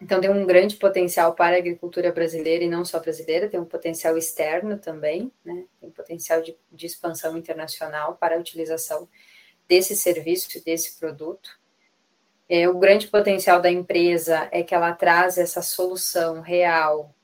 Então, 0.00 0.20
tem 0.20 0.28
um 0.28 0.44
grande 0.44 0.76
potencial 0.76 1.34
para 1.34 1.56
a 1.56 1.58
agricultura 1.58 2.12
brasileira 2.12 2.64
e 2.64 2.68
não 2.68 2.84
só 2.84 2.98
brasileira, 2.98 3.48
tem 3.48 3.60
um 3.60 3.64
potencial 3.64 4.18
externo 4.18 4.78
também, 4.78 5.32
né? 5.44 5.64
tem 5.80 5.90
potencial 5.90 6.42
de, 6.42 6.56
de 6.70 6.86
expansão 6.86 7.36
internacional 7.36 8.16
para 8.16 8.36
a 8.36 8.38
utilização 8.38 9.08
desse 9.68 9.96
serviço 9.96 10.62
desse 10.64 10.98
produto. 10.98 11.50
É, 12.48 12.68
o 12.68 12.78
grande 12.78 13.06
potencial 13.08 13.60
da 13.62 13.70
empresa 13.70 14.48
é 14.52 14.62
que 14.62 14.74
ela 14.74 14.92
traz 14.92 15.38
essa 15.38 15.62
solução 15.62 16.42
real 16.42 17.14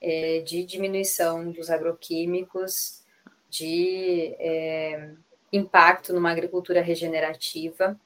é, 0.00 0.40
de 0.40 0.64
diminuição 0.64 1.50
dos 1.50 1.68
agroquímicos, 1.70 3.02
de 3.48 4.36
é, 4.38 5.10
impacto 5.52 6.12
numa 6.12 6.30
agricultura 6.30 6.80
regenerativa, 6.80 7.98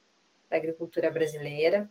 da 0.49 0.56
agricultura 0.56 1.11
brasileira 1.11 1.90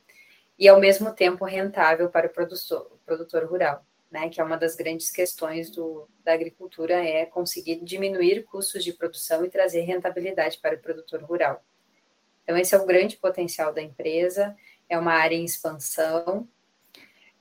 e 0.57 0.67
ao 0.67 0.79
mesmo 0.79 1.13
tempo 1.13 1.45
rentável 1.45 2.09
para 2.09 2.27
o 2.27 2.29
produtor, 2.29 2.91
o 2.91 2.97
produtor 3.05 3.45
rural, 3.45 3.85
né? 4.11 4.29
Que 4.29 4.39
é 4.39 4.43
uma 4.43 4.57
das 4.57 4.75
grandes 4.75 5.09
questões 5.09 5.69
do, 5.69 6.07
da 6.23 6.33
agricultura 6.33 6.93
é 6.93 7.25
conseguir 7.25 7.83
diminuir 7.83 8.43
custos 8.43 8.83
de 8.83 8.93
produção 8.93 9.43
e 9.43 9.49
trazer 9.49 9.81
rentabilidade 9.81 10.59
para 10.59 10.75
o 10.75 10.79
produtor 10.79 11.23
rural. 11.23 11.63
Então 12.43 12.57
esse 12.57 12.75
é 12.75 12.77
o 12.77 12.85
grande 12.85 13.17
potencial 13.17 13.73
da 13.73 13.81
empresa, 13.81 14.55
é 14.87 14.97
uma 14.97 15.13
área 15.13 15.35
em 15.35 15.45
expansão. 15.45 16.47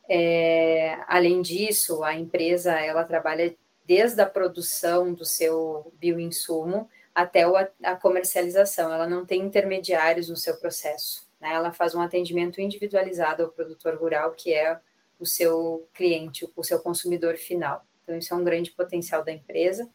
É, 0.08 0.98
além 1.06 1.42
disso, 1.42 2.02
a 2.02 2.14
empresa 2.14 2.72
ela 2.72 3.04
trabalha 3.04 3.54
desde 3.84 4.20
a 4.20 4.26
produção 4.26 5.12
do 5.12 5.24
seu 5.24 5.92
bioinsumo 5.98 6.88
até 7.14 7.44
a 7.82 7.96
comercialização. 7.96 8.92
Ela 8.92 9.06
não 9.06 9.26
tem 9.26 9.42
intermediários 9.42 10.28
no 10.28 10.36
seu 10.36 10.56
processo. 10.56 11.30
Né? 11.42 11.52
Ela 11.52 11.72
faz 11.72 11.92
um 11.92 12.00
atendimento 12.00 12.60
individualizado 12.60 13.42
ao 13.42 13.50
produtor 13.50 13.96
rural, 13.96 14.30
que 14.30 14.54
é 14.54 14.78
o 15.18 15.26
seu 15.26 15.88
cliente, 15.92 16.48
o 16.54 16.62
seu 16.62 16.78
consumidor 16.78 17.36
final. 17.36 17.84
Então, 18.02 18.16
isso 18.16 18.32
é 18.32 18.36
um 18.36 18.44
grande 18.44 18.70
potencial 18.70 19.24
da 19.24 19.32
empresa. 19.32 19.90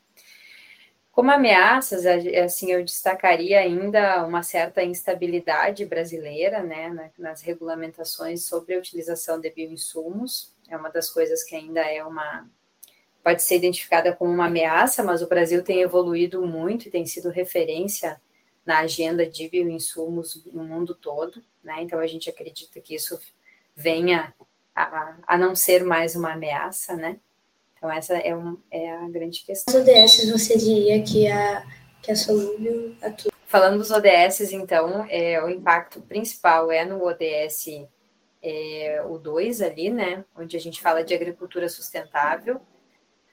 Como 1.12 1.32
ameaças, 1.32 2.06
assim, 2.06 2.72
eu 2.72 2.84
destacaria 2.84 3.60
ainda 3.60 4.24
uma 4.26 4.44
certa 4.44 4.84
instabilidade 4.84 5.84
brasileira, 5.86 6.62
né, 6.62 7.12
nas 7.18 7.42
regulamentações 7.42 8.46
sobre 8.46 8.76
a 8.76 8.78
utilização 8.78 9.40
de 9.40 9.50
bioinsumos. 9.50 10.54
É 10.70 10.78
uma 10.78 10.90
das 10.90 11.10
coisas 11.10 11.44
que 11.44 11.56
ainda 11.56 11.82
é 11.82 12.04
uma 12.04 12.48
pode 13.24 13.44
ser 13.44 13.56
identificada 13.56 14.16
como 14.16 14.32
uma 14.32 14.46
ameaça, 14.46 15.04
mas 15.04 15.22
o 15.22 15.28
Brasil 15.28 15.62
tem 15.62 15.82
evoluído 15.82 16.46
muito 16.46 16.88
e 16.88 16.92
tem 16.92 17.06
sido 17.06 17.30
referência 17.30 18.22
na 18.68 18.80
agenda 18.80 19.26
de 19.26 19.50
bioinsumos 19.50 20.46
no 20.54 20.64
mundo 20.64 20.94
todo, 20.94 21.42
né? 21.64 21.82
Então 21.82 22.00
a 22.00 22.06
gente 22.06 22.30
acredita 22.30 22.80
que 22.80 22.94
isso 22.94 23.20
venha 23.76 24.34
a, 24.76 25.16
a 25.26 25.38
não 25.38 25.56
ser 25.56 25.84
mais 25.84 26.16
uma 26.16 26.34
ameaça, 26.34 26.96
né? 26.96 27.20
Então 27.76 27.92
essa 27.92 28.16
é, 28.18 28.36
um, 28.36 28.58
é 28.70 28.92
a 28.92 29.08
grande 29.10 29.44
questão. 29.44 29.74
Os 29.74 29.88
ODS 29.88 30.30
você 30.30 30.58
diria 30.58 31.02
que 31.02 31.28
a 31.28 31.66
que 32.02 32.12
a 32.12 32.16
Solúvel 32.16 32.96
atua? 33.02 33.32
Falando 33.46 33.78
dos 33.78 33.92
ODS, 33.92 34.52
então, 34.52 35.06
é, 35.10 35.42
o 35.44 35.50
impacto 35.50 36.02
principal 36.02 36.72
é 36.72 36.84
no 36.84 37.06
ODS 37.06 37.88
é, 38.42 39.02
o 39.08 39.18
2 39.18 39.62
ali, 39.62 39.90
né? 39.90 40.24
Onde 40.36 40.56
a 40.56 40.60
gente 40.60 40.82
fala 40.82 41.04
de 41.04 41.14
agricultura 41.14 41.70
sustentável, 41.70 42.62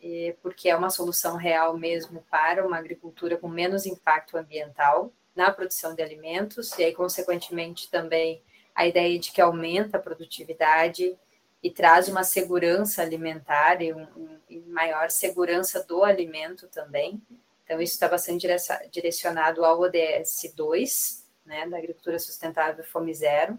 é, 0.02 0.34
porque 0.42 0.68
é 0.68 0.76
uma 0.76 0.90
solução 0.90 1.36
real 1.36 1.76
mesmo 1.76 2.24
para 2.30 2.66
uma 2.66 2.78
agricultura 2.78 3.36
com 3.36 3.48
menos 3.48 3.86
impacto 3.86 4.36
ambiental 4.36 5.12
na 5.34 5.50
produção 5.50 5.94
de 5.94 6.02
alimentos, 6.02 6.76
e 6.78 6.84
aí, 6.84 6.94
consequentemente, 6.94 7.90
também 7.90 8.42
a 8.74 8.86
ideia 8.86 9.18
de 9.18 9.32
que 9.32 9.40
aumenta 9.40 9.96
a 9.96 10.00
produtividade 10.00 11.16
e 11.62 11.70
traz 11.70 12.08
uma 12.08 12.24
segurança 12.24 13.02
alimentar 13.02 13.80
e, 13.80 13.92
um, 13.92 14.38
e 14.48 14.60
maior 14.60 15.10
segurança 15.10 15.82
do 15.82 16.04
alimento 16.04 16.68
também. 16.68 17.22
Então, 17.64 17.80
isso 17.80 17.94
está 17.94 18.08
bastante 18.08 18.46
direcionado 18.90 19.64
ao 19.64 19.80
ODS 19.80 20.52
2, 20.54 21.24
né, 21.46 21.66
da 21.68 21.78
agricultura 21.78 22.18
sustentável 22.18 22.84
Fome 22.84 23.14
Zero. 23.14 23.58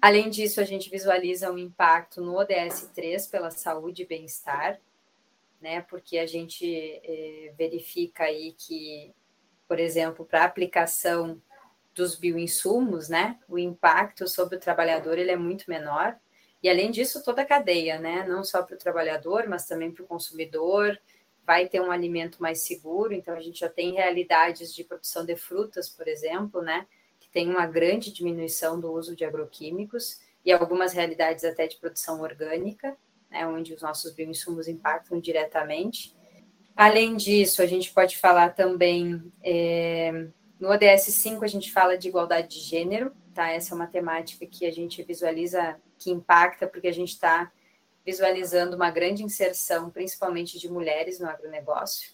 Além 0.00 0.30
disso, 0.30 0.60
a 0.60 0.64
gente 0.64 0.88
visualiza 0.88 1.50
um 1.50 1.58
impacto 1.58 2.20
no 2.20 2.36
ODS 2.36 2.90
3 2.94 3.26
pela 3.26 3.50
saúde 3.50 4.02
e 4.02 4.06
bem-estar, 4.06 4.80
né, 5.60 5.82
porque 5.82 6.18
a 6.18 6.26
gente 6.26 6.66
eh, 7.02 7.52
verifica 7.56 8.24
aí 8.24 8.52
que 8.52 9.14
por 9.68 9.78
exemplo, 9.78 10.24
para 10.24 10.42
a 10.42 10.46
aplicação 10.46 11.40
dos 11.94 12.14
bioinsumos, 12.14 13.08
né, 13.08 13.38
o 13.48 13.58
impacto 13.58 14.28
sobre 14.28 14.56
o 14.56 14.60
trabalhador 14.60 15.18
ele 15.18 15.30
é 15.30 15.36
muito 15.36 15.64
menor. 15.68 16.16
E 16.62 16.68
além 16.68 16.90
disso, 16.90 17.22
toda 17.22 17.42
a 17.42 17.46
cadeia, 17.46 17.98
né, 17.98 18.26
não 18.28 18.44
só 18.44 18.62
para 18.62 18.74
o 18.74 18.78
trabalhador, 18.78 19.46
mas 19.48 19.66
também 19.66 19.90
para 19.90 20.04
o 20.04 20.06
consumidor, 20.06 20.98
vai 21.46 21.68
ter 21.68 21.80
um 21.80 21.90
alimento 21.90 22.42
mais 22.42 22.62
seguro. 22.62 23.12
Então, 23.12 23.34
a 23.34 23.40
gente 23.40 23.60
já 23.60 23.68
tem 23.68 23.94
realidades 23.94 24.74
de 24.74 24.82
produção 24.82 25.24
de 25.24 25.36
frutas, 25.36 25.88
por 25.88 26.08
exemplo, 26.08 26.60
né, 26.60 26.86
que 27.20 27.28
tem 27.28 27.48
uma 27.48 27.66
grande 27.66 28.12
diminuição 28.12 28.80
do 28.80 28.92
uso 28.92 29.14
de 29.14 29.24
agroquímicos 29.24 30.20
e 30.44 30.52
algumas 30.52 30.92
realidades 30.92 31.44
até 31.44 31.66
de 31.66 31.76
produção 31.76 32.20
orgânica, 32.20 32.96
né, 33.30 33.46
onde 33.46 33.72
os 33.72 33.82
nossos 33.82 34.12
bioinsumos 34.12 34.66
impactam 34.66 35.20
diretamente. 35.20 36.15
Além 36.76 37.16
disso, 37.16 37.62
a 37.62 37.66
gente 37.66 37.90
pode 37.90 38.18
falar 38.18 38.50
também, 38.50 39.32
é, 39.42 40.28
no 40.60 40.68
ODS 40.68 41.04
5, 41.04 41.42
a 41.42 41.48
gente 41.48 41.72
fala 41.72 41.96
de 41.96 42.08
igualdade 42.08 42.48
de 42.48 42.60
gênero, 42.60 43.12
tá? 43.32 43.50
Essa 43.50 43.72
é 43.72 43.74
uma 43.74 43.86
temática 43.86 44.44
que 44.46 44.66
a 44.66 44.70
gente 44.70 45.02
visualiza 45.02 45.80
que 45.98 46.10
impacta, 46.10 46.66
porque 46.66 46.88
a 46.88 46.92
gente 46.92 47.12
está 47.12 47.50
visualizando 48.04 48.76
uma 48.76 48.90
grande 48.90 49.24
inserção, 49.24 49.88
principalmente 49.88 50.58
de 50.58 50.70
mulheres 50.70 51.18
no 51.18 51.26
agronegócio, 51.26 52.12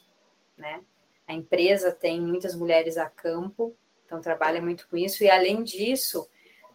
né? 0.56 0.80
A 1.26 1.34
empresa 1.34 1.90
tem 1.90 2.20
muitas 2.20 2.54
mulheres 2.54 2.96
a 2.96 3.10
campo, 3.10 3.76
então 4.06 4.20
trabalha 4.20 4.62
muito 4.62 4.86
com 4.88 4.96
isso, 4.96 5.24
e 5.24 5.30
além 5.30 5.64
disso, 5.64 6.28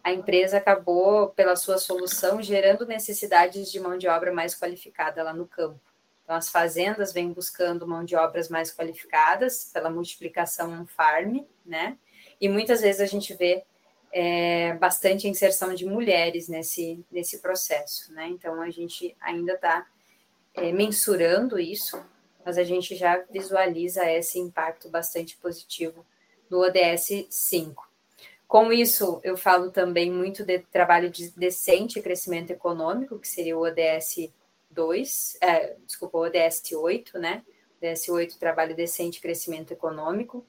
a 0.04 0.12
empresa 0.12 0.58
acabou, 0.58 1.30
pela 1.30 1.56
sua 1.56 1.78
solução, 1.78 2.42
gerando 2.42 2.86
necessidades 2.86 3.72
de 3.72 3.80
mão 3.80 3.96
de 3.96 4.06
obra 4.08 4.30
mais 4.30 4.54
qualificada 4.54 5.22
lá 5.22 5.32
no 5.32 5.46
campo. 5.46 5.87
Então, 6.28 6.36
as 6.36 6.50
fazendas 6.50 7.10
vêm 7.10 7.32
buscando 7.32 7.88
mão 7.88 8.04
de 8.04 8.14
obras 8.14 8.50
mais 8.50 8.70
qualificadas 8.70 9.70
pela 9.72 9.88
multiplicação 9.88 10.70
on 10.78 10.84
farm, 10.84 11.38
né? 11.64 11.96
E 12.38 12.50
muitas 12.50 12.82
vezes 12.82 13.00
a 13.00 13.06
gente 13.06 13.32
vê 13.32 13.64
é, 14.12 14.74
bastante 14.74 15.26
inserção 15.26 15.72
de 15.74 15.86
mulheres 15.86 16.46
nesse, 16.46 17.02
nesse 17.10 17.38
processo, 17.38 18.12
né? 18.12 18.28
Então, 18.28 18.60
a 18.60 18.68
gente 18.68 19.16
ainda 19.18 19.54
está 19.54 19.86
é, 20.52 20.70
mensurando 20.70 21.58
isso, 21.58 21.98
mas 22.44 22.58
a 22.58 22.62
gente 22.62 22.94
já 22.94 23.24
visualiza 23.30 24.04
esse 24.04 24.38
impacto 24.38 24.90
bastante 24.90 25.34
positivo 25.38 26.04
no 26.50 26.58
ODS 26.58 27.26
5. 27.30 27.88
Com 28.46 28.70
isso, 28.70 29.18
eu 29.24 29.34
falo 29.34 29.70
também 29.70 30.10
muito 30.10 30.44
de 30.44 30.58
trabalho 30.58 31.08
de 31.08 31.30
decente 31.30 32.02
crescimento 32.02 32.50
econômico, 32.50 33.18
que 33.18 33.28
seria 33.28 33.56
o 33.56 33.62
ODS 33.62 34.28
2, 34.78 35.38
é, 35.40 35.76
desculpa, 35.84 36.18
o 36.18 36.20
ODS 36.20 36.72
8, 36.72 37.18
né? 37.18 37.42
ODS 37.82 38.08
8, 38.08 38.38
trabalho 38.38 38.76
decente 38.76 39.20
crescimento 39.20 39.72
econômico, 39.72 40.46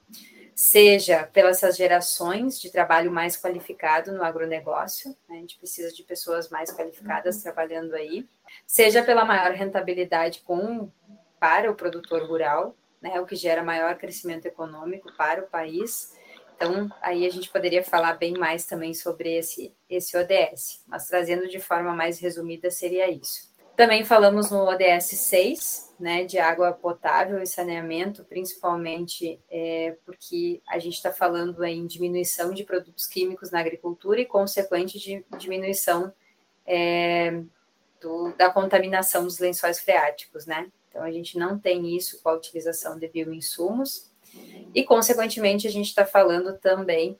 seja 0.54 1.24
pelas 1.24 1.60
gerações 1.76 2.60
de 2.60 2.70
trabalho 2.70 3.10
mais 3.10 3.36
qualificado 3.36 4.12
no 4.12 4.22
agronegócio, 4.22 5.10
né? 5.28 5.38
a 5.38 5.40
gente 5.40 5.58
precisa 5.58 5.92
de 5.92 6.04
pessoas 6.04 6.48
mais 6.48 6.72
qualificadas 6.72 7.36
uhum. 7.36 7.42
trabalhando 7.42 7.94
aí, 7.94 8.28
seja 8.64 9.02
pela 9.02 9.24
maior 9.24 9.50
rentabilidade 9.50 10.42
com 10.42 10.88
para 11.40 11.68
o 11.68 11.74
produtor 11.74 12.22
rural, 12.28 12.76
né? 13.00 13.18
O 13.18 13.26
que 13.26 13.34
gera 13.34 13.64
maior 13.64 13.96
crescimento 13.96 14.46
econômico 14.46 15.10
para 15.16 15.42
o 15.42 15.46
país 15.46 16.14
então, 16.60 16.90
aí 17.00 17.26
a 17.26 17.30
gente 17.30 17.48
poderia 17.48 17.82
falar 17.82 18.18
bem 18.18 18.34
mais 18.34 18.66
também 18.66 18.92
sobre 18.92 19.32
esse, 19.32 19.74
esse 19.88 20.14
ODS, 20.14 20.84
mas 20.86 21.06
trazendo 21.06 21.48
de 21.48 21.58
forma 21.58 21.94
mais 21.94 22.20
resumida 22.20 22.70
seria 22.70 23.10
isso. 23.10 23.49
Também 23.80 24.04
falamos 24.04 24.50
no 24.50 24.66
ODS 24.68 25.06
6, 25.06 25.94
né, 25.98 26.22
de 26.24 26.38
água 26.38 26.70
potável 26.70 27.42
e 27.42 27.46
saneamento, 27.46 28.22
principalmente 28.24 29.40
é, 29.50 29.96
porque 30.04 30.60
a 30.68 30.78
gente 30.78 30.96
está 30.96 31.10
falando 31.10 31.64
em 31.64 31.86
diminuição 31.86 32.52
de 32.52 32.62
produtos 32.62 33.06
químicos 33.06 33.50
na 33.50 33.58
agricultura 33.58 34.20
e 34.20 34.26
consequente 34.26 34.98
de 34.98 35.24
diminuição 35.38 36.12
é, 36.66 37.40
do, 38.02 38.34
da 38.36 38.50
contaminação 38.50 39.24
dos 39.24 39.38
lençóis 39.38 39.80
freáticos, 39.80 40.44
né? 40.44 40.70
Então 40.90 41.02
a 41.02 41.10
gente 41.10 41.38
não 41.38 41.58
tem 41.58 41.96
isso 41.96 42.22
com 42.22 42.28
a 42.28 42.34
utilização 42.34 42.98
de 42.98 43.08
bioinsumos. 43.08 44.10
E, 44.74 44.84
consequentemente, 44.84 45.66
a 45.66 45.70
gente 45.70 45.86
está 45.86 46.04
falando 46.04 46.58
também 46.58 47.18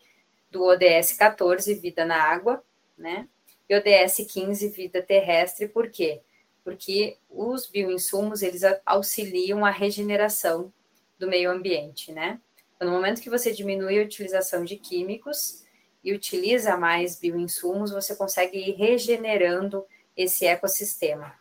do 0.50 0.62
ODS 0.64 1.14
14, 1.14 1.72
Vida 1.76 2.04
na 2.04 2.22
Água, 2.22 2.62
né? 2.98 3.26
E 3.66 3.74
ODS 3.74 4.30
15, 4.30 4.68
Vida 4.68 5.00
Terrestre, 5.00 5.66
por 5.66 5.88
quê? 5.88 6.20
Porque 6.64 7.16
os 7.28 7.66
bioinsumos, 7.66 8.42
eles 8.42 8.62
auxiliam 8.84 9.64
a 9.64 9.70
regeneração 9.70 10.72
do 11.18 11.28
meio 11.28 11.50
ambiente, 11.50 12.12
né? 12.12 12.40
Então, 12.76 12.88
no 12.88 12.94
momento 12.94 13.20
que 13.20 13.30
você 13.30 13.52
diminui 13.52 13.98
a 13.98 14.04
utilização 14.04 14.64
de 14.64 14.76
químicos 14.76 15.64
e 16.02 16.12
utiliza 16.12 16.76
mais 16.76 17.18
bioinsumos, 17.18 17.90
você 17.90 18.16
consegue 18.16 18.58
ir 18.58 18.72
regenerando 18.72 19.84
esse 20.16 20.46
ecossistema. 20.46 21.34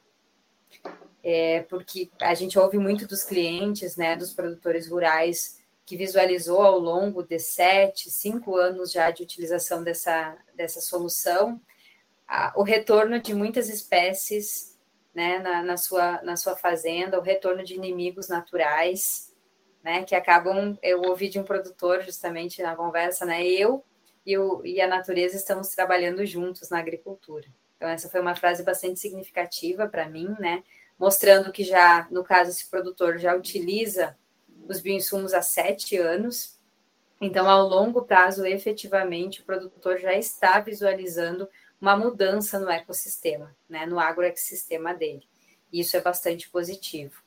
É, 1.23 1.62
porque 1.63 2.10
a 2.21 2.34
gente 2.34 2.58
ouve 2.58 2.77
muito 2.77 3.08
dos 3.08 3.23
clientes, 3.23 3.95
né, 3.95 4.15
dos 4.15 4.34
produtores 4.34 4.89
rurais, 4.89 5.60
que 5.86 5.97
visualizou 5.97 6.62
ao 6.62 6.77
longo 6.77 7.23
de 7.23 7.39
sete, 7.39 8.12
cinco 8.12 8.55
anos 8.55 8.91
já 8.91 9.10
de 9.10 9.23
utilização 9.23 9.84
dessa, 9.84 10.38
dessa 10.55 10.79
solução, 10.79 11.60
a, 12.27 12.53
o 12.55 12.62
retorno 12.62 13.19
de 13.19 13.34
muitas 13.34 13.69
espécies 13.69 14.68
né, 15.19 15.38
na, 15.39 15.62
na, 15.62 15.75
sua, 15.75 16.21
na 16.21 16.38
sua 16.38 16.55
fazenda, 16.55 17.19
o 17.19 17.21
retorno 17.21 17.62
de 17.62 17.75
inimigos 17.75 18.29
naturais, 18.29 19.36
né, 19.84 20.03
que 20.05 20.15
acabam, 20.15 20.79
eu 20.82 21.01
ouvi 21.01 21.27
de 21.27 21.38
um 21.38 21.43
produtor 21.43 22.01
justamente 22.03 22.63
na 22.63 22.73
conversa, 22.73 23.25
né, 23.25 23.45
eu 23.45 23.84
e, 24.25 24.38
o, 24.38 24.65
e 24.65 24.79
a 24.79 24.88
natureza 24.88 25.36
estamos 25.36 25.75
trabalhando 25.75 26.25
juntos 26.25 26.69
na 26.69 26.79
agricultura. 26.79 27.45
Então, 27.75 27.89
essa 27.89 28.08
foi 28.08 28.21
uma 28.21 28.34
frase 28.34 28.63
bastante 28.63 28.97
significativa 28.97 29.89
para 29.89 30.08
mim, 30.08 30.34
né, 30.39 30.63
mostrando 30.97 31.51
que 31.51 31.65
já, 31.65 32.08
no 32.10 32.23
caso, 32.23 32.51
esse 32.51 32.69
produtor 32.69 33.17
já 33.17 33.36
utiliza 33.36 34.17
os 34.69 34.79
bioinsumos 34.79 35.34
há 35.34 35.41
sete 35.41 35.97
anos. 35.97 36.58
Então, 37.19 37.49
ao 37.49 37.67
longo 37.67 38.03
prazo, 38.03 38.45
efetivamente, 38.45 39.41
o 39.41 39.45
produtor 39.45 39.99
já 39.99 40.13
está 40.13 40.62
visualizando 40.62 41.49
uma 41.79 41.95
mudança 41.95 42.59
no 42.59 42.69
ecossistema, 42.69 43.55
né, 43.67 43.85
no 43.85 43.99
agroecossistema 43.99 44.93
dele. 44.93 45.23
E 45.71 45.79
isso 45.79 45.95
é 45.95 46.01
bastante 46.01 46.49
positivo. 46.49 47.21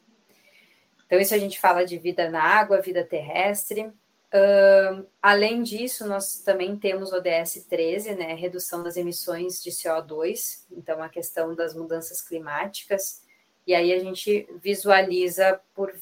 Então, 1.07 1.21
isso 1.21 1.35
a 1.35 1.39
gente 1.39 1.61
fala 1.61 1.85
de 1.85 1.99
vida 1.99 2.31
na 2.31 2.43
água, 2.43 2.81
vida 2.81 3.05
terrestre. 3.05 3.83
Uh, 3.85 5.07
além 5.21 5.63
disso, 5.63 6.07
nós 6.07 6.41
também 6.41 6.77
temos 6.77 7.13
o 7.13 7.17
ODS 7.17 7.67
13, 7.69 8.15
né, 8.15 8.35
redução 8.35 8.83
das 8.83 8.97
emissões 8.97 9.63
de 9.63 9.71
CO2, 9.71 10.65
então 10.71 11.03
a 11.03 11.09
questão 11.09 11.55
das 11.55 11.75
mudanças 11.75 12.23
climáticas, 12.23 13.23
e 13.67 13.75
aí 13.75 13.93
a 13.93 13.99
gente 13.99 14.49
visualiza 14.63 15.61
por 15.75 15.95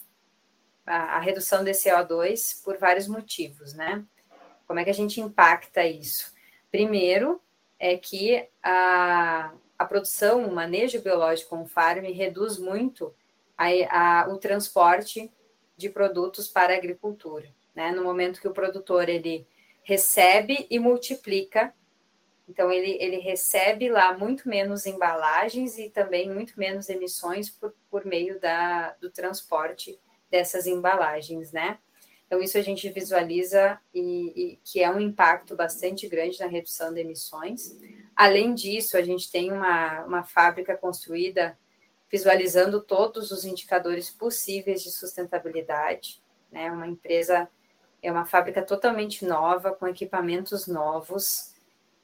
a, 0.87 1.17
a 1.17 1.19
redução 1.19 1.63
de 1.65 1.73
CO2 1.73 2.63
por 2.65 2.79
vários 2.79 3.07
motivos, 3.07 3.75
né? 3.75 4.05
Como 4.67 4.79
é 4.79 4.85
que 4.85 4.91
a 4.91 4.95
gente 4.95 5.21
impacta 5.21 5.85
isso? 5.85 6.33
Primeiro, 6.71 7.41
é 7.81 7.97
que 7.97 8.47
a, 8.63 9.53
a 9.79 9.85
produção, 9.87 10.45
o 10.45 10.55
manejo 10.55 11.01
biológico 11.01 11.57
on 11.57 11.67
farm 11.67 12.05
reduz 12.05 12.59
muito 12.59 13.15
a, 13.57 13.69
a, 13.89 14.29
o 14.29 14.37
transporte 14.37 15.33
de 15.77 15.89
produtos 15.89 16.47
para 16.47 16.75
a 16.75 16.77
agricultura. 16.77 17.49
Né? 17.75 17.91
No 17.91 18.05
momento 18.05 18.41
que 18.41 18.47
o 18.47 18.53
produtor 18.53 19.09
ele 19.09 19.47
recebe 19.83 20.67
e 20.71 20.79
multiplica, 20.79 21.73
então 22.47 22.71
ele, 22.71 22.99
ele 23.01 23.19
recebe 23.19 23.89
lá 23.89 24.17
muito 24.17 24.47
menos 24.47 24.85
embalagens 24.85 25.79
e 25.79 25.89
também 25.89 26.29
muito 26.29 26.59
menos 26.59 26.91
emissões 26.91 27.49
por, 27.49 27.75
por 27.91 28.05
meio 28.05 28.39
da, 28.39 28.91
do 29.01 29.11
transporte 29.11 29.99
dessas 30.31 30.67
embalagens, 30.67 31.51
né? 31.53 31.79
Então, 32.31 32.41
isso 32.41 32.57
a 32.57 32.63
gente 32.63 32.89
visualiza 32.91 33.77
e, 33.93 34.53
e, 34.53 34.61
que 34.65 34.81
é 34.81 34.89
um 34.89 35.01
impacto 35.01 35.57
bastante 35.57 36.07
grande 36.07 36.39
na 36.39 36.47
redução 36.47 36.95
de 36.95 37.01
emissões. 37.01 37.77
Além 38.15 38.55
disso, 38.55 38.97
a 38.97 39.03
gente 39.03 39.29
tem 39.33 39.51
uma, 39.51 40.05
uma 40.05 40.23
fábrica 40.23 40.77
construída 40.77 41.59
visualizando 42.09 42.81
todos 42.81 43.33
os 43.33 43.45
indicadores 43.45 44.11
possíveis 44.11 44.81
de 44.81 44.93
sustentabilidade, 44.93 46.23
né? 46.53 46.71
Uma 46.71 46.87
empresa, 46.87 47.49
é 48.01 48.13
uma 48.13 48.25
fábrica 48.25 48.63
totalmente 48.63 49.25
nova, 49.25 49.73
com 49.73 49.89
equipamentos 49.89 50.69
novos, 50.69 51.53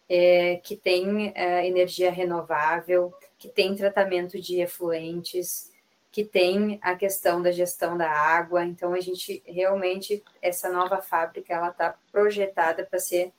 é, 0.09 0.57
que 0.57 0.75
tem 0.75 1.33
é, 1.37 1.69
energia 1.69 2.11
renovável, 2.11 3.15
que 3.39 3.49
tem 3.49 3.77
tratamento 3.77 4.41
de 4.41 4.61
efluentes, 4.61 5.71
que 6.16 6.24
tem 6.24 6.79
a 6.81 6.96
questão 6.96 7.42
da 7.42 7.52
gestão 7.52 7.94
da 7.94 8.11
água. 8.11 8.64
Então, 8.64 8.94
a 8.94 9.00
gente 9.00 9.42
realmente, 9.44 10.24
essa 10.40 10.72
nova 10.72 11.02
fábrica, 11.02 11.52
ela 11.52 11.68
está 11.68 11.94
projetada 12.11 12.87
para 12.87 12.98
ser 12.98 13.35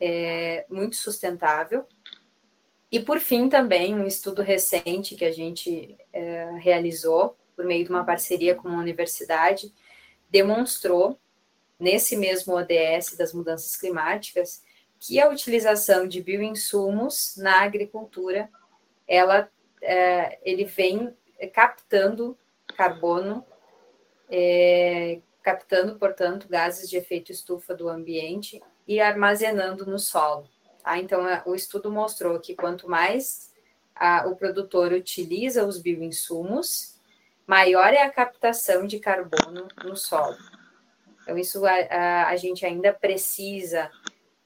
é, 0.00 0.66
muito 0.68 0.96
sustentável. 0.96 1.86
E, 2.90 2.98
por 2.98 3.20
fim, 3.20 3.48
também, 3.48 3.94
um 3.94 4.04
estudo 4.04 4.42
recente 4.42 5.14
que 5.14 5.24
a 5.24 5.30
gente 5.30 5.96
é, 6.12 6.50
realizou, 6.58 7.36
por 7.54 7.64
meio 7.64 7.84
de 7.84 7.90
uma 7.90 8.04
parceria 8.04 8.56
com 8.56 8.66
uma 8.66 8.80
universidade, 8.80 9.72
demonstrou, 10.28 11.16
nesse 11.78 12.16
mesmo 12.16 12.52
ODS 12.52 13.16
das 13.16 13.32
mudanças 13.32 13.76
climáticas, 13.76 14.60
que 14.98 15.20
a 15.20 15.28
utilização 15.28 16.08
de 16.08 16.20
bioinsumos 16.20 17.36
na 17.36 17.62
agricultura, 17.62 18.50
ela, 19.06 19.48
é, 19.80 20.40
ele 20.42 20.64
vem 20.64 21.14
captando 21.46 22.36
carbono, 22.76 23.44
é, 24.30 25.20
captando, 25.42 25.98
portanto, 25.98 26.48
gases 26.48 26.88
de 26.88 26.96
efeito 26.96 27.32
estufa 27.32 27.74
do 27.74 27.88
ambiente 27.88 28.62
e 28.86 29.00
armazenando 29.00 29.84
no 29.86 29.98
solo. 29.98 30.48
Tá? 30.82 30.98
Então, 30.98 31.22
o 31.46 31.54
estudo 31.54 31.90
mostrou 31.90 32.38
que 32.40 32.54
quanto 32.54 32.88
mais 32.88 33.52
a, 33.94 34.26
o 34.26 34.36
produtor 34.36 34.92
utiliza 34.92 35.66
os 35.66 35.78
bioinsumos, 35.78 37.00
maior 37.46 37.92
é 37.92 38.02
a 38.02 38.10
captação 38.10 38.86
de 38.86 38.98
carbono 38.98 39.68
no 39.84 39.96
solo. 39.96 40.36
Então, 41.22 41.38
isso 41.38 41.64
a, 41.66 41.72
a, 41.72 42.28
a 42.28 42.36
gente 42.36 42.64
ainda 42.64 42.92
precisa 42.92 43.90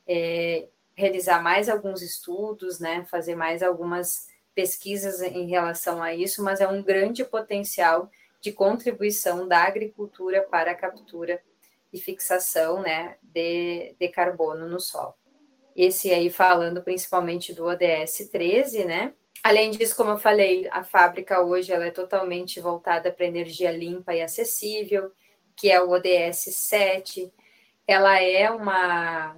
é, 0.07 0.69
realizar 0.95 1.43
mais 1.43 1.69
alguns 1.69 2.03
estudos, 2.03 2.81
né, 2.81 3.05
fazer 3.05 3.35
mais 3.35 3.63
algumas 3.63 4.29
pesquisas 4.57 5.21
em 5.21 5.47
relação 5.47 6.03
a 6.03 6.15
isso, 6.15 6.43
mas 6.43 6.63
é 6.63 6.67
um 6.67 6.83
grande 6.83 7.23
potencial 7.23 8.11
de 8.41 8.51
contribuição 8.51 9.47
da 9.47 9.65
agricultura 9.65 10.43
para 10.43 10.71
a 10.71 10.75
captura 10.75 11.43
e 11.93 12.01
fixação 12.01 12.81
né, 12.81 13.17
de, 13.23 13.95
de 14.01 14.09
carbono 14.09 14.67
no 14.67 14.81
solo. 14.81 15.15
Esse 15.77 16.11
aí 16.11 16.31
falando 16.31 16.83
principalmente 16.83 17.53
do 17.53 17.67
ODS 17.67 18.31
13, 18.33 18.87
né? 18.87 19.13
Além 19.43 19.71
disso, 19.71 19.95
como 19.95 20.13
eu 20.13 20.19
falei, 20.19 20.67
a 20.71 20.83
fábrica 20.83 21.43
hoje 21.43 21.71
ela 21.71 21.85
é 21.85 21.91
totalmente 21.91 22.59
voltada 22.59 23.13
para 23.13 23.27
energia 23.27 23.71
limpa 23.71 24.15
e 24.15 24.23
acessível, 24.23 25.13
que 25.55 25.71
é 25.71 25.81
o 25.83 25.91
ODS 25.91 26.47
7. 26.51 27.31
Ela 27.87 28.23
é 28.23 28.51
uma, 28.51 29.37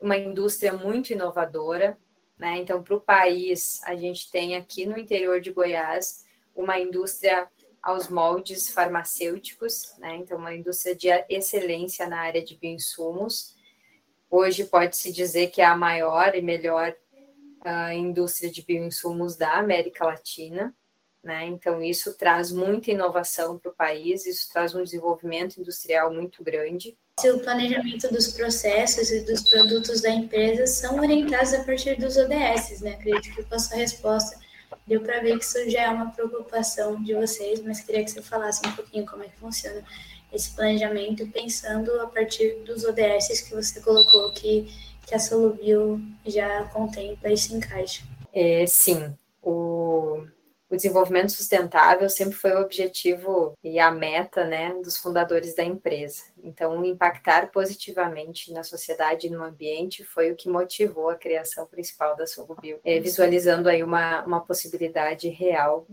uma 0.00 0.16
indústria 0.16 0.72
muito 0.72 1.12
inovadora, 1.12 1.96
né? 2.38 2.58
Então, 2.58 2.82
para 2.82 2.94
o 2.94 3.00
país, 3.00 3.80
a 3.84 3.96
gente 3.96 4.30
tem 4.30 4.56
aqui 4.56 4.86
no 4.86 4.98
interior 4.98 5.40
de 5.40 5.50
Goiás 5.50 6.24
uma 6.54 6.78
indústria 6.78 7.48
aos 7.82 8.08
moldes 8.08 8.70
farmacêuticos, 8.70 9.94
né? 9.98 10.16
Então, 10.16 10.38
uma 10.38 10.54
indústria 10.54 10.94
de 10.94 11.08
excelência 11.28 12.06
na 12.06 12.20
área 12.20 12.42
de 12.42 12.56
bioinsumos. 12.56 13.56
Hoje 14.30 14.64
pode-se 14.64 15.12
dizer 15.12 15.48
que 15.48 15.60
é 15.60 15.64
a 15.64 15.76
maior 15.76 16.34
e 16.34 16.42
melhor 16.42 16.94
uh, 17.64 17.92
indústria 17.92 18.50
de 18.50 18.62
bioinsumos 18.62 19.36
da 19.36 19.54
América 19.54 20.04
Latina, 20.04 20.74
né? 21.22 21.46
Então, 21.46 21.82
isso 21.82 22.16
traz 22.16 22.52
muita 22.52 22.90
inovação 22.90 23.58
para 23.58 23.70
o 23.70 23.74
país, 23.74 24.26
isso 24.26 24.52
traz 24.52 24.74
um 24.74 24.82
desenvolvimento 24.82 25.58
industrial 25.58 26.12
muito 26.12 26.44
grande. 26.44 26.96
Se 27.18 27.30
o 27.30 27.40
planejamento 27.40 28.12
dos 28.12 28.28
processos 28.28 29.10
e 29.10 29.20
dos 29.20 29.42
produtos 29.50 30.00
da 30.00 30.10
empresa 30.10 30.66
são 30.68 31.00
orientados 31.00 31.52
a 31.52 31.64
partir 31.64 31.96
dos 31.96 32.16
ODS, 32.16 32.80
né? 32.80 32.92
Acredito 32.92 33.34
que 33.34 33.42
com 33.42 33.54
a 33.56 33.58
sua 33.58 33.76
resposta 33.76 34.38
deu 34.86 35.00
para 35.00 35.20
ver 35.20 35.36
que 35.36 35.44
isso 35.44 35.68
já 35.68 35.82
é 35.82 35.88
uma 35.90 36.10
preocupação 36.12 37.02
de 37.02 37.14
vocês, 37.14 37.60
mas 37.62 37.80
queria 37.80 38.04
que 38.04 38.10
você 38.12 38.22
falasse 38.22 38.66
um 38.66 38.72
pouquinho 38.72 39.04
como 39.04 39.24
é 39.24 39.26
que 39.26 39.36
funciona 39.36 39.82
esse 40.32 40.50
planejamento, 40.50 41.26
pensando 41.28 42.00
a 42.00 42.06
partir 42.06 42.62
dos 42.64 42.84
ODS 42.84 43.40
que 43.40 43.54
você 43.54 43.80
colocou 43.80 44.30
que, 44.30 44.72
que 45.04 45.14
a 45.14 45.18
Solubio 45.18 46.00
já 46.24 46.64
contempla 46.64 47.32
e 47.32 47.36
se 47.36 47.52
encaixa. 47.52 48.04
É, 48.32 48.64
sim, 48.66 49.12
o, 49.42 50.24
o 50.70 50.76
desenvolvimento 50.76 51.32
sustentável 51.32 52.08
sempre 52.10 52.34
foi 52.34 52.52
o 52.52 52.60
objetivo 52.60 53.54
e 53.64 53.78
a 53.78 53.90
meta 53.90 54.44
né, 54.44 54.74
dos 54.82 54.96
fundadores 54.96 55.54
da 55.54 55.64
empresa. 55.64 56.24
Então, 56.42 56.84
impactar 56.84 57.50
positivamente 57.50 58.52
na 58.52 58.62
sociedade 58.62 59.26
e 59.26 59.30
no 59.30 59.42
ambiente 59.42 60.04
foi 60.04 60.30
o 60.30 60.36
que 60.36 60.48
motivou 60.48 61.08
a 61.08 61.16
criação 61.16 61.66
principal 61.66 62.14
da 62.16 62.26
Solubio, 62.26 62.78
é, 62.84 63.00
visualizando 63.00 63.68
aí 63.68 63.82
uma, 63.82 64.22
uma 64.24 64.40
possibilidade 64.40 65.28
real 65.28 65.86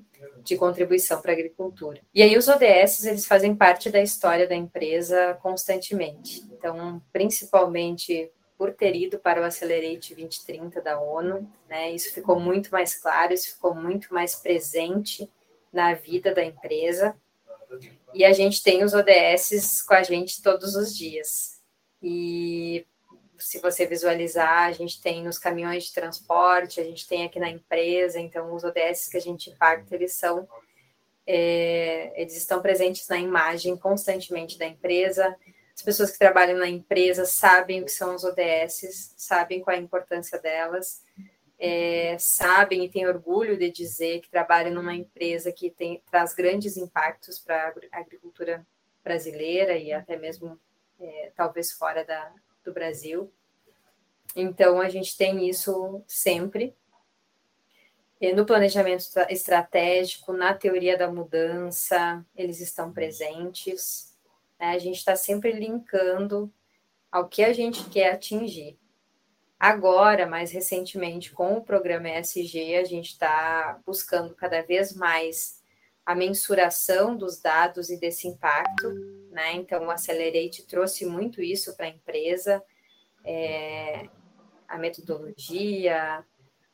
de 0.43 0.57
contribuição 0.57 1.21
para 1.21 1.31
a 1.31 1.35
agricultura. 1.35 2.01
E 2.13 2.21
aí 2.21 2.37
os 2.37 2.47
ODS, 2.47 3.05
eles 3.05 3.25
fazem 3.25 3.55
parte 3.55 3.89
da 3.89 4.01
história 4.01 4.47
da 4.47 4.55
empresa 4.55 5.37
constantemente. 5.41 6.43
Então, 6.51 7.01
principalmente 7.11 8.31
por 8.57 8.73
ter 8.73 8.95
ido 8.95 9.19
para 9.19 9.41
o 9.41 9.43
Accelerate 9.43 10.15
2030 10.15 10.81
da 10.81 10.99
ONU, 10.99 11.49
né? 11.67 11.91
Isso 11.91 12.13
ficou 12.13 12.39
muito 12.39 12.69
mais 12.71 12.95
claro, 12.95 13.33
isso 13.33 13.55
ficou 13.55 13.75
muito 13.75 14.13
mais 14.13 14.35
presente 14.35 15.29
na 15.71 15.93
vida 15.93 16.33
da 16.33 16.43
empresa. 16.43 17.15
E 18.13 18.23
a 18.23 18.31
gente 18.31 18.63
tem 18.63 18.83
os 18.83 18.93
ODS 18.93 19.81
com 19.81 19.93
a 19.93 20.03
gente 20.03 20.41
todos 20.41 20.75
os 20.75 20.95
dias. 20.95 21.61
E 22.01 22.85
se 23.37 23.59
você 23.59 23.85
visualizar, 23.85 24.63
a 24.63 24.71
gente 24.71 25.01
tem 25.01 25.23
nos 25.23 25.37
caminhões 25.37 25.85
de 25.85 25.93
transporte, 25.93 26.79
a 26.79 26.83
gente 26.83 27.07
tem 27.07 27.25
aqui 27.25 27.39
na 27.39 27.49
empresa, 27.49 28.19
então 28.19 28.53
os 28.53 28.63
ODS 28.63 29.09
que 29.09 29.17
a 29.17 29.21
gente 29.21 29.49
impacta, 29.49 29.95
eles 29.95 30.13
são 30.13 30.47
é, 31.27 32.13
eles 32.21 32.37
estão 32.37 32.61
presentes 32.61 33.07
na 33.07 33.17
imagem 33.17 33.75
constantemente 33.75 34.59
da 34.59 34.67
empresa, 34.67 35.35
as 35.75 35.81
pessoas 35.81 36.11
que 36.11 36.17
trabalham 36.17 36.57
na 36.57 36.69
empresa 36.69 37.25
sabem 37.25 37.81
o 37.81 37.85
que 37.85 37.91
são 37.91 38.15
os 38.15 38.23
ODS, 38.23 39.13
sabem 39.17 39.59
qual 39.59 39.75
é 39.75 39.79
a 39.79 39.81
importância 39.81 40.39
delas, 40.39 41.03
é, 41.59 42.17
sabem 42.17 42.85
e 42.85 42.89
têm 42.89 43.05
orgulho 43.05 43.57
de 43.57 43.69
dizer 43.69 44.21
que 44.21 44.29
trabalham 44.29 44.73
numa 44.73 44.95
empresa 44.95 45.51
que 45.51 45.69
tem, 45.69 46.01
traz 46.09 46.33
grandes 46.33 46.77
impactos 46.77 47.39
para 47.39 47.73
a 47.91 47.99
agricultura 47.99 48.65
brasileira 49.03 49.77
e 49.77 49.91
até 49.91 50.15
mesmo 50.15 50.57
é, 50.99 51.31
talvez 51.35 51.73
fora 51.73 52.05
da, 52.05 52.31
do 52.63 52.73
Brasil. 52.73 53.31
Então, 54.33 54.79
a 54.79 54.87
gente 54.87 55.17
tem 55.17 55.47
isso 55.47 56.01
sempre. 56.07 56.73
E 58.19 58.31
no 58.33 58.45
planejamento 58.45 59.05
estratégico, 59.29 60.31
na 60.31 60.53
teoria 60.53 60.97
da 60.97 61.11
mudança, 61.11 62.25
eles 62.35 62.61
estão 62.61 62.93
presentes. 62.93 64.14
Né? 64.59 64.71
A 64.71 64.77
gente 64.77 64.97
está 64.97 65.15
sempre 65.15 65.51
linkando 65.51 66.51
ao 67.11 67.27
que 67.27 67.43
a 67.43 67.53
gente 67.53 67.89
quer 67.89 68.11
atingir. 68.11 68.77
Agora, 69.59 70.27
mais 70.27 70.51
recentemente, 70.51 71.31
com 71.31 71.57
o 71.57 71.63
programa 71.63 72.09
ESG, 72.09 72.75
a 72.75 72.83
gente 72.83 73.11
está 73.11 73.79
buscando 73.85 74.35
cada 74.35 74.61
vez 74.61 74.93
mais 74.93 75.63
a 76.05 76.13
mensuração 76.13 77.15
dos 77.15 77.41
dados 77.41 77.89
e 77.89 77.97
desse 77.97 78.27
impacto, 78.27 78.93
né? 79.31 79.53
Então, 79.53 79.85
o 79.85 79.91
Accelerate 79.91 80.67
trouxe 80.67 81.05
muito 81.05 81.41
isso 81.41 81.75
para 81.75 81.87
a 81.87 81.89
empresa, 81.89 82.63
é, 83.23 84.07
a 84.67 84.77
metodologia, 84.77 86.23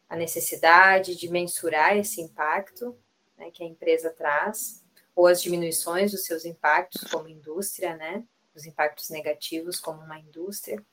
a 0.10 0.16
necessidade 0.18 1.16
de 1.16 1.30
mensurar 1.30 1.96
esse 1.96 2.20
impacto 2.20 2.98
né, 3.38 3.50
que 3.52 3.64
a 3.64 3.68
empresa 3.68 4.10
traz 4.10 4.81
ou 5.16 5.28
as 5.28 5.42
diminuições 5.42 6.12
dos 6.12 6.26
seus 6.26 6.46
impactos 6.46 7.04
como 7.10 7.28
indústria, 7.28 7.96
né? 7.96 8.24
Os 8.56 8.66
impactos 8.66 9.10
negativos 9.10 9.80
como 9.80 10.02
uma 10.02 10.20
indústria. 10.20 10.84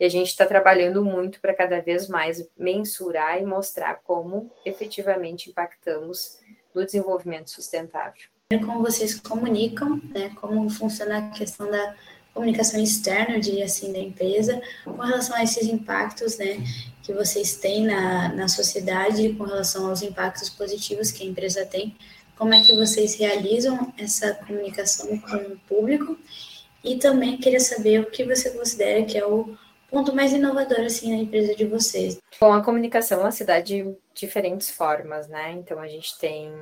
E 0.00 0.04
a 0.04 0.08
gente 0.08 0.28
está 0.28 0.46
trabalhando 0.46 1.04
muito 1.04 1.40
para 1.40 1.54
cada 1.54 1.80
vez 1.80 2.08
mais 2.08 2.46
mensurar 2.56 3.40
e 3.40 3.44
mostrar 3.44 3.96
como 4.02 4.50
efetivamente 4.64 5.50
impactamos 5.50 6.38
no 6.74 6.84
desenvolvimento 6.84 7.50
sustentável. 7.50 8.22
Como 8.64 8.82
vocês 8.82 9.18
comunicam, 9.18 10.00
né? 10.14 10.34
Como 10.40 10.68
funciona 10.68 11.18
a 11.18 11.30
questão 11.30 11.70
da 11.70 11.96
comunicação 12.34 12.80
externa, 12.80 13.36
eu 13.36 13.40
diria 13.40 13.64
assim, 13.64 13.92
da 13.92 13.98
empresa, 13.98 14.60
com 14.84 14.96
relação 14.96 15.36
a 15.36 15.42
esses 15.42 15.66
impactos, 15.66 16.38
né, 16.38 16.56
que 17.02 17.12
vocês 17.12 17.56
têm 17.56 17.84
na, 17.86 18.32
na 18.32 18.48
sociedade, 18.48 19.34
com 19.34 19.44
relação 19.44 19.88
aos 19.88 20.02
impactos 20.02 20.48
positivos 20.48 21.10
que 21.10 21.22
a 21.22 21.26
empresa 21.26 21.66
tem 21.66 21.96
como 22.42 22.54
é 22.54 22.60
que 22.60 22.74
vocês 22.74 23.14
realizam 23.14 23.94
essa 23.96 24.34
comunicação 24.34 25.16
com 25.16 25.36
o 25.36 25.58
público 25.60 26.18
e 26.82 26.98
também 26.98 27.36
queria 27.36 27.60
saber 27.60 28.00
o 28.00 28.10
que 28.10 28.24
você 28.24 28.50
considera 28.50 29.04
que 29.04 29.16
é 29.16 29.24
o 29.24 29.56
ponto 29.88 30.12
mais 30.12 30.32
inovador 30.32 30.80
assim 30.80 31.12
na 31.12 31.22
empresa 31.22 31.54
de 31.54 31.64
vocês. 31.64 32.18
Bom, 32.40 32.52
a 32.52 32.60
comunicação 32.60 33.20
ela 33.20 33.30
se 33.30 33.44
dá 33.44 33.60
de 33.60 33.94
diferentes 34.12 34.72
formas, 34.72 35.28
né? 35.28 35.52
Então 35.52 35.78
a 35.78 35.86
gente 35.86 36.18
tem 36.18 36.52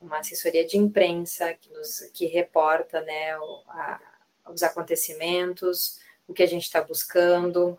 uma 0.00 0.20
assessoria 0.20 0.66
de 0.66 0.78
imprensa 0.78 1.52
que 1.52 1.70
nos 1.70 2.00
que 2.14 2.24
reporta, 2.24 3.02
né, 3.02 3.36
o, 3.36 3.62
a, 3.68 4.00
os 4.48 4.62
acontecimentos, 4.62 5.98
o 6.26 6.32
que 6.32 6.42
a 6.42 6.48
gente 6.48 6.64
está 6.64 6.80
buscando. 6.80 7.78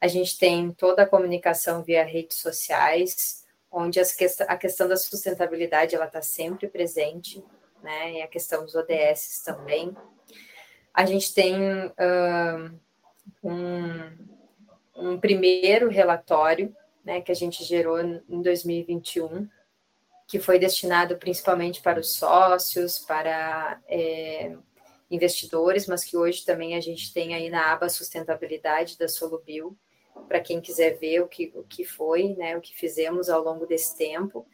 A 0.00 0.08
gente 0.08 0.38
tem 0.38 0.72
toda 0.72 1.02
a 1.02 1.06
comunicação 1.06 1.82
via 1.82 2.04
redes 2.04 2.38
sociais, 2.38 3.39
onde 3.70 4.00
a 4.00 4.56
questão 4.56 4.88
da 4.88 4.96
sustentabilidade 4.96 5.94
ela 5.94 6.06
está 6.06 6.20
sempre 6.20 6.68
presente, 6.68 7.42
né? 7.82 8.12
E 8.14 8.22
a 8.22 8.28
questão 8.28 8.64
dos 8.64 8.74
ODS 8.74 9.42
também. 9.44 9.96
A 10.92 11.06
gente 11.06 11.32
tem 11.32 11.54
uh, 11.86 12.80
um, 13.42 14.10
um 14.96 15.20
primeiro 15.20 15.88
relatório, 15.88 16.74
né, 17.04 17.20
que 17.20 17.30
a 17.32 17.34
gente 17.34 17.64
gerou 17.64 18.00
em 18.00 18.42
2021, 18.42 19.48
que 20.26 20.38
foi 20.38 20.58
destinado 20.58 21.16
principalmente 21.16 21.80
para 21.80 22.00
os 22.00 22.14
sócios, 22.14 22.98
para 22.98 23.80
é, 23.88 24.56
investidores, 25.10 25.86
mas 25.86 26.04
que 26.04 26.16
hoje 26.16 26.44
também 26.44 26.76
a 26.76 26.80
gente 26.80 27.12
tem 27.12 27.34
aí 27.34 27.50
na 27.50 27.72
aba 27.72 27.88
sustentabilidade 27.88 28.98
da 28.98 29.08
Solubio, 29.08 29.76
para 30.28 30.40
quem 30.40 30.60
quiser 30.60 30.98
ver 30.98 31.20
o 31.20 31.28
que, 31.28 31.52
o 31.54 31.62
que 31.64 31.84
foi, 31.84 32.34
né, 32.36 32.56
o 32.56 32.60
que 32.60 32.74
fizemos 32.74 33.28
ao 33.28 33.42
longo 33.42 33.66
desse 33.66 33.96
tempo. 33.96 34.46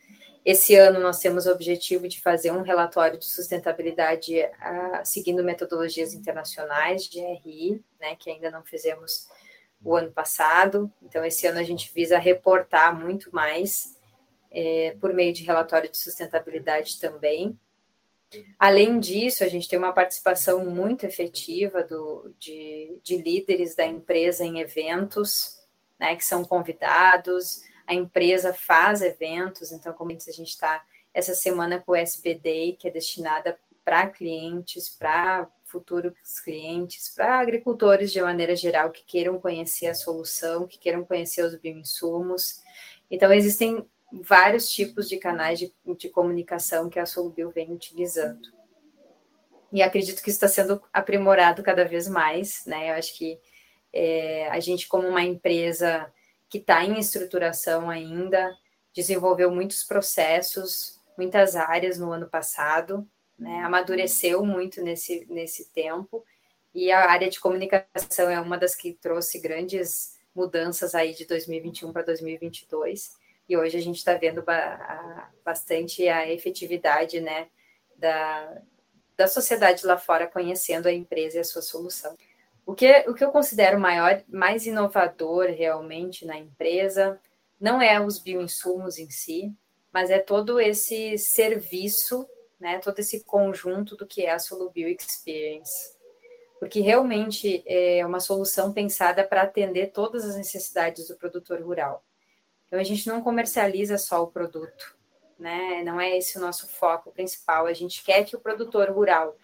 Esse 0.44 0.76
ano 0.76 1.00
nós 1.00 1.18
temos 1.18 1.46
o 1.46 1.50
objetivo 1.50 2.06
de 2.06 2.20
fazer 2.20 2.52
um 2.52 2.62
relatório 2.62 3.18
de 3.18 3.24
sustentabilidade 3.24 4.40
uh, 4.40 5.04
seguindo 5.04 5.42
metodologias 5.42 6.14
internacionais 6.14 7.04
de 7.04 7.20
RI, 7.20 7.82
né, 8.00 8.14
que 8.16 8.30
ainda 8.30 8.50
não 8.50 8.62
fizemos 8.64 9.26
o 9.82 9.96
ano 9.96 10.12
passado. 10.12 10.90
Então, 11.02 11.24
esse 11.24 11.46
ano 11.46 11.58
a 11.58 11.64
gente 11.64 11.92
visa 11.92 12.18
reportar 12.18 12.98
muito 12.98 13.34
mais 13.34 13.96
é, 14.50 14.96
por 15.00 15.12
meio 15.12 15.32
de 15.32 15.44
relatório 15.44 15.90
de 15.90 15.98
sustentabilidade 15.98 17.00
também. 17.00 17.58
Além 18.58 18.98
disso, 18.98 19.44
a 19.44 19.48
gente 19.48 19.68
tem 19.68 19.78
uma 19.78 19.92
participação 19.92 20.64
muito 20.64 21.04
efetiva 21.04 21.82
do, 21.82 22.34
de, 22.38 22.98
de 23.02 23.16
líderes 23.18 23.74
da 23.74 23.86
empresa 23.86 24.44
em 24.44 24.60
eventos, 24.60 25.55
né, 25.98 26.16
que 26.16 26.24
são 26.24 26.44
convidados, 26.44 27.62
a 27.86 27.94
empresa 27.94 28.52
faz 28.52 29.00
eventos, 29.00 29.72
então, 29.72 29.92
como 29.92 30.10
a 30.10 30.14
gente 30.14 30.42
está 30.42 30.84
essa 31.14 31.34
semana 31.34 31.80
com 31.80 31.92
o 31.92 31.96
SBD, 31.96 32.76
que 32.78 32.88
é 32.88 32.90
destinada 32.90 33.58
para 33.84 34.08
clientes, 34.08 34.88
para 34.88 35.48
futuros 35.64 36.40
clientes, 36.40 37.12
para 37.14 37.38
agricultores 37.38 38.12
de 38.12 38.20
maneira 38.20 38.54
geral 38.54 38.90
que 38.90 39.04
queiram 39.04 39.40
conhecer 39.40 39.86
a 39.86 39.94
solução, 39.94 40.66
que 40.66 40.78
queiram 40.78 41.04
conhecer 41.04 41.42
os 41.42 41.54
bioinsumos. 41.54 42.60
Então, 43.10 43.32
existem 43.32 43.86
vários 44.12 44.68
tipos 44.68 45.08
de 45.08 45.16
canais 45.16 45.58
de, 45.58 45.72
de 45.96 46.08
comunicação 46.08 46.88
que 46.88 46.98
a 46.98 47.06
Solubio 47.06 47.50
vem 47.50 47.72
utilizando. 47.72 48.56
E 49.72 49.82
acredito 49.82 50.22
que 50.22 50.30
isso 50.30 50.44
está 50.44 50.48
sendo 50.48 50.82
aprimorado 50.92 51.62
cada 51.62 51.84
vez 51.84 52.08
mais, 52.08 52.64
né? 52.66 52.90
Eu 52.90 52.94
acho 52.94 53.16
que 53.16 53.38
é, 53.96 54.48
a 54.50 54.60
gente, 54.60 54.86
como 54.86 55.08
uma 55.08 55.22
empresa 55.22 56.12
que 56.50 56.58
está 56.58 56.84
em 56.84 56.98
estruturação 56.98 57.88
ainda, 57.88 58.54
desenvolveu 58.94 59.50
muitos 59.50 59.82
processos, 59.82 61.00
muitas 61.16 61.56
áreas 61.56 61.98
no 61.98 62.12
ano 62.12 62.28
passado, 62.28 63.08
né? 63.38 63.60
amadureceu 63.60 64.44
muito 64.44 64.82
nesse, 64.82 65.26
nesse 65.30 65.70
tempo, 65.72 66.22
e 66.74 66.92
a 66.92 67.10
área 67.10 67.30
de 67.30 67.40
comunicação 67.40 68.28
é 68.28 68.38
uma 68.38 68.58
das 68.58 68.74
que 68.74 68.92
trouxe 68.92 69.38
grandes 69.38 70.18
mudanças 70.34 70.94
aí 70.94 71.14
de 71.14 71.24
2021 71.24 71.90
para 71.90 72.02
2022, 72.02 73.16
e 73.48 73.56
hoje 73.56 73.78
a 73.78 73.80
gente 73.80 73.96
está 73.96 74.12
vendo 74.12 74.44
bastante 75.42 76.06
a 76.06 76.30
efetividade 76.30 77.18
né, 77.18 77.48
da, 77.96 78.60
da 79.16 79.26
sociedade 79.26 79.86
lá 79.86 79.96
fora 79.96 80.26
conhecendo 80.26 80.86
a 80.86 80.92
empresa 80.92 81.38
e 81.38 81.40
a 81.40 81.44
sua 81.44 81.62
solução. 81.62 82.14
O 82.66 82.74
que, 82.74 83.08
o 83.08 83.14
que 83.14 83.24
eu 83.24 83.30
considero 83.30 83.78
maior, 83.78 84.20
mais 84.26 84.66
inovador 84.66 85.46
realmente 85.46 86.26
na 86.26 86.36
empresa 86.36 87.18
não 87.60 87.80
é 87.80 88.00
os 88.00 88.18
bioinsumos 88.18 88.98
em 88.98 89.08
si, 89.08 89.54
mas 89.92 90.10
é 90.10 90.18
todo 90.18 90.60
esse 90.60 91.16
serviço, 91.16 92.28
né, 92.58 92.78
todo 92.80 92.98
esse 92.98 93.22
conjunto 93.22 93.96
do 93.96 94.04
que 94.04 94.26
é 94.26 94.32
a 94.32 94.40
Solubio 94.40 94.88
Experience. 94.88 95.94
Porque 96.58 96.80
realmente 96.80 97.62
é 97.66 98.04
uma 98.04 98.18
solução 98.18 98.72
pensada 98.72 99.22
para 99.22 99.42
atender 99.42 99.92
todas 99.92 100.24
as 100.24 100.36
necessidades 100.36 101.06
do 101.06 101.16
produtor 101.16 101.62
rural. 101.62 102.04
Então 102.66 102.80
a 102.80 102.84
gente 102.84 103.06
não 103.06 103.22
comercializa 103.22 103.96
só 103.96 104.24
o 104.24 104.26
produto, 104.26 104.96
né? 105.38 105.84
Não 105.84 106.00
é 106.00 106.18
esse 106.18 106.36
o 106.36 106.40
nosso 106.40 106.66
foco 106.66 107.12
principal. 107.12 107.66
A 107.66 107.72
gente 107.72 108.02
quer 108.02 108.24
que 108.24 108.34
o 108.34 108.40
produtor 108.40 108.90
rural 108.90 109.36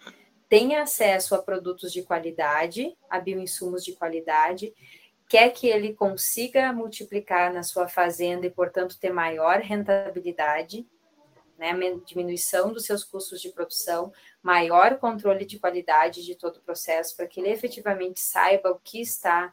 tenha 0.53 0.83
acesso 0.83 1.33
a 1.33 1.41
produtos 1.41 1.91
de 1.91 2.03
qualidade, 2.03 2.95
a 3.09 3.19
bioinsumos 3.19 3.83
de 3.83 3.93
qualidade, 3.93 4.71
quer 5.27 5.49
que 5.49 5.65
ele 5.65 5.95
consiga 5.95 6.71
multiplicar 6.71 7.51
na 7.51 7.63
sua 7.63 7.87
fazenda 7.87 8.45
e, 8.45 8.51
portanto, 8.51 8.99
ter 8.99 9.11
maior 9.11 9.61
rentabilidade, 9.61 10.87
né, 11.57 11.73
diminuição 12.05 12.71
dos 12.71 12.85
seus 12.85 13.03
custos 13.03 13.41
de 13.41 13.49
produção, 13.49 14.13
maior 14.43 14.99
controle 14.99 15.43
de 15.43 15.57
qualidade 15.57 16.23
de 16.23 16.35
todo 16.35 16.57
o 16.57 16.61
processo, 16.61 17.17
para 17.17 17.25
que 17.25 17.39
ele 17.39 17.49
efetivamente 17.49 18.19
saiba 18.19 18.69
o 18.69 18.79
que 18.79 19.01
está 19.01 19.51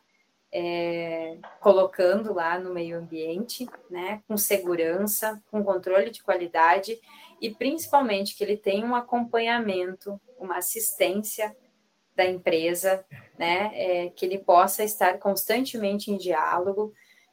é, 0.53 1.39
colocando 1.61 2.35
lá 2.35 2.59
no 2.59 2.75
meio 2.75 2.99
ambiente, 2.99 3.67
né, 3.89 4.23
com 4.29 4.37
segurança, 4.37 5.43
com 5.51 5.65
controle 5.65 6.11
de 6.11 6.23
qualidade 6.23 7.01
e 7.40 7.50
principalmente 7.50 8.37
que 8.37 8.44
ele 8.44 8.57
tenha 8.57 8.85
um 8.85 8.94
acompanhamento, 8.94 10.20
uma 10.38 10.59
assistência 10.59 11.57
da 12.14 12.26
empresa, 12.26 13.05
né, 13.38 13.70
é, 13.72 14.11
que 14.11 14.26
ele 14.26 14.38
possa 14.38 14.85
estar 14.85 15.18
constantemente 15.18 16.11
em 16.11 16.18
diálogo. 16.18 16.92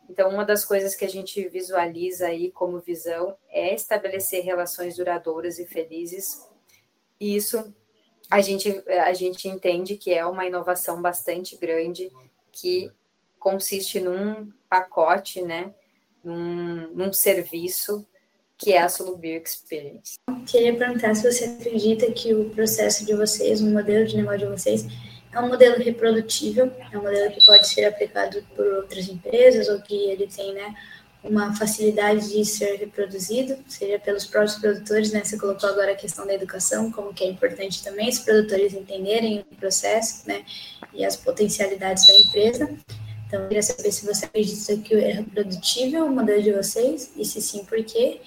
Então, 0.09 0.29
uma 0.29 0.45
das 0.45 0.63
coisas 0.63 0.95
que 0.95 1.03
a 1.03 1.09
gente 1.09 1.47
visualiza 1.49 2.27
aí 2.27 2.51
como 2.51 2.79
visão 2.79 3.35
é 3.49 3.75
estabelecer 3.75 4.43
relações 4.43 4.95
duradouras 4.95 5.59
e 5.59 5.65
felizes. 5.65 6.47
E 7.19 7.35
isso 7.35 7.73
a 8.29 8.39
gente, 8.39 8.83
a 8.87 9.13
gente 9.13 9.49
entende 9.49 9.97
que 9.97 10.13
é 10.13 10.25
uma 10.25 10.45
inovação 10.45 11.01
bastante 11.01 11.57
grande 11.57 12.09
que 12.51 12.89
consiste 13.37 13.99
num 13.99 14.51
pacote, 14.69 15.41
né, 15.41 15.73
num, 16.23 16.89
num 16.93 17.11
serviço 17.11 18.07
que 18.57 18.73
é 18.73 18.81
a 18.81 18.89
Solubio 18.89 19.41
Experience. 19.41 20.17
Queria 20.45 20.75
perguntar 20.75 21.15
se 21.15 21.31
você 21.31 21.45
acredita 21.45 22.11
que 22.11 22.33
o 22.33 22.49
processo 22.49 23.05
de 23.05 23.13
vocês, 23.13 23.61
o 23.61 23.65
modelo 23.65 24.05
de 24.05 24.17
negócio 24.17 24.39
de 24.39 24.45
vocês, 24.45 24.85
é 25.31 25.39
um 25.39 25.49
modelo 25.49 25.77
reprodutível, 25.77 26.71
é 26.91 26.97
um 26.97 27.03
modelo 27.03 27.31
que 27.31 27.45
pode 27.45 27.67
ser 27.67 27.85
aplicado 27.85 28.43
por 28.55 28.65
outras 28.65 29.07
empresas 29.07 29.69
ou 29.69 29.79
que 29.81 29.93
ele 29.93 30.27
tem, 30.27 30.53
né, 30.53 30.73
uma 31.23 31.53
facilidade 31.55 32.29
de 32.29 32.45
ser 32.45 32.77
reproduzido, 32.77 33.57
seja 33.67 33.99
pelos 33.99 34.25
próprios 34.25 34.55
produtores, 34.55 35.11
né? 35.11 35.23
Você 35.23 35.37
colocou 35.37 35.69
agora 35.69 35.91
a 35.91 35.95
questão 35.95 36.25
da 36.25 36.33
educação, 36.33 36.91
como 36.91 37.13
que 37.13 37.23
é 37.23 37.27
importante 37.27 37.83
também 37.83 38.07
os 38.07 38.19
produtores 38.19 38.73
entenderem 38.73 39.39
o 39.51 39.55
processo, 39.55 40.27
né? 40.27 40.45
E 40.93 41.03
as 41.03 41.15
potencialidades 41.15 42.07
da 42.07 42.15
empresa. 42.15 42.69
Então, 43.27 43.41
eu 43.41 43.47
queria 43.47 43.63
saber 43.63 43.91
se 43.91 44.05
você 44.05 44.25
acredita 44.25 44.77
que 44.77 44.95
é 44.95 45.11
reprodutível 45.13 46.05
o 46.05 46.11
modelo 46.11 46.41
de 46.41 46.53
vocês, 46.53 47.11
e 47.17 47.25
se 47.25 47.41
sim, 47.41 47.65
por 47.65 47.83
quê? 47.83 48.21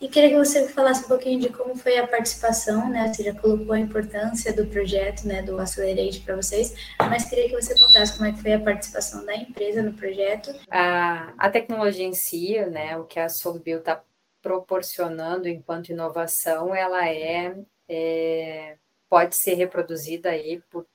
E 0.00 0.08
queria 0.08 0.30
que 0.30 0.36
você 0.36 0.68
falasse 0.68 1.04
um 1.04 1.08
pouquinho 1.08 1.40
de 1.40 1.48
como 1.48 1.74
foi 1.74 1.98
a 1.98 2.06
participação, 2.06 2.88
né? 2.88 3.12
Você 3.12 3.24
já 3.24 3.34
colocou 3.34 3.72
a 3.72 3.80
importância 3.80 4.52
do 4.52 4.66
projeto, 4.66 5.26
né, 5.26 5.42
do 5.42 5.58
Accelerate 5.58 6.20
para 6.20 6.36
vocês, 6.36 6.72
mas 6.98 7.28
queria 7.28 7.48
que 7.48 7.60
você 7.60 7.76
contasse 7.76 8.16
como 8.16 8.28
é 8.28 8.32
que 8.32 8.40
foi 8.40 8.52
a 8.52 8.60
participação 8.60 9.24
da 9.26 9.34
empresa 9.34 9.82
no 9.82 9.92
projeto. 9.92 10.54
A, 10.70 11.32
a 11.36 11.50
tecnologia 11.50 12.04
em 12.04 12.14
si, 12.14 12.58
né, 12.66 12.96
o 12.96 13.04
que 13.04 13.18
a 13.18 13.28
Solbio 13.28 13.78
está 13.78 14.02
proporcionando 14.40 15.48
enquanto 15.48 15.88
inovação, 15.88 16.72
ela 16.72 17.08
é, 17.08 17.56
é 17.88 18.76
pode 19.08 19.34
ser 19.34 19.54
reproduzida 19.54 20.30
aí 20.30 20.62
por 20.70 20.86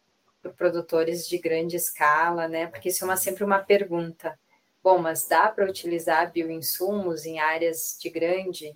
por 0.43 0.53
produtores 0.53 1.27
de 1.27 1.37
grande 1.37 1.77
escala, 1.77 2.49
né? 2.49 2.67
Porque 2.67 2.89
isso 2.89 3.05
é 3.05 3.07
uma, 3.07 3.15
sempre 3.15 3.45
uma 3.45 3.59
pergunta. 3.59 4.37
Bom, 4.83 4.97
mas 4.97 5.25
dá 5.25 5.47
para 5.47 5.65
utilizar 5.65 6.29
bioinsumos 6.33 7.25
em 7.25 7.39
áreas 7.39 7.97
de 7.99 8.09
grande 8.09 8.75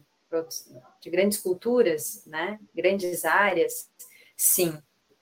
de 1.01 1.09
grandes 1.09 1.37
culturas, 1.37 2.23
né? 2.25 2.59
Grandes 2.75 3.25
áreas? 3.25 3.89
Sim. 4.35 4.77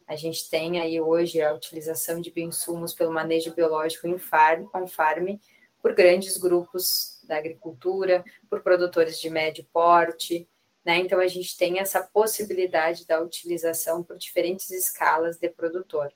A 0.07 0.15
gente 0.15 0.49
tem 0.49 0.79
aí 0.79 1.01
hoje 1.01 1.41
a 1.41 1.53
utilização 1.53 2.21
de 2.21 2.31
bioinsumos 2.31 2.93
pelo 2.93 3.11
manejo 3.11 3.53
biológico 3.53 4.07
em 4.07 4.17
farm, 4.17 4.67
farm 4.87 5.37
por 5.81 5.93
grandes 5.93 6.37
grupos 6.37 7.19
da 7.23 7.37
agricultura, 7.37 8.23
por 8.49 8.61
produtores 8.61 9.19
de 9.19 9.29
médio 9.29 9.65
porte, 9.73 10.47
né? 10.83 10.97
Então 10.99 11.19
a 11.19 11.27
gente 11.27 11.57
tem 11.57 11.79
essa 11.79 12.01
possibilidade 12.01 13.07
da 13.07 13.19
utilização 13.19 14.03
por 14.03 14.17
diferentes 14.17 14.69
escalas 14.69 15.37
de 15.37 15.49
produtor. 15.49 16.13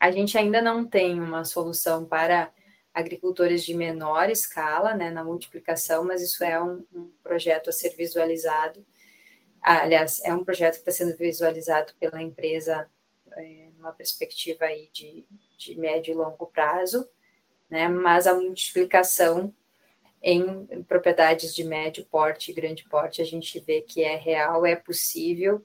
A 0.00 0.10
gente 0.10 0.36
ainda 0.38 0.62
não 0.62 0.86
tem 0.86 1.20
uma 1.20 1.44
solução 1.44 2.04
para 2.04 2.50
agricultores 2.96 3.62
de 3.62 3.74
menor 3.74 4.30
escala, 4.30 4.94
né, 4.94 5.10
na 5.10 5.22
multiplicação, 5.22 6.02
mas 6.02 6.22
isso 6.22 6.42
é 6.42 6.60
um, 6.62 6.82
um 6.94 7.12
projeto 7.22 7.68
a 7.68 7.72
ser 7.72 7.90
visualizado. 7.90 8.82
Ah, 9.60 9.82
aliás, 9.82 10.22
é 10.24 10.32
um 10.32 10.42
projeto 10.42 10.76
que 10.76 10.78
está 10.88 10.92
sendo 10.92 11.14
visualizado 11.14 11.92
pela 12.00 12.22
empresa 12.22 12.90
é, 13.32 13.68
numa 13.76 13.92
perspectiva 13.92 14.64
aí 14.64 14.88
de, 14.94 15.26
de 15.58 15.78
médio 15.78 16.12
e 16.12 16.16
longo 16.16 16.46
prazo, 16.46 17.06
né, 17.68 17.86
mas 17.86 18.26
a 18.26 18.32
multiplicação 18.32 19.54
em 20.22 20.66
propriedades 20.84 21.54
de 21.54 21.64
médio 21.64 22.06
porte 22.06 22.50
e 22.50 22.54
grande 22.54 22.88
porte, 22.88 23.20
a 23.20 23.26
gente 23.26 23.60
vê 23.60 23.82
que 23.82 24.02
é 24.02 24.16
real, 24.16 24.64
é 24.64 24.74
possível, 24.74 25.62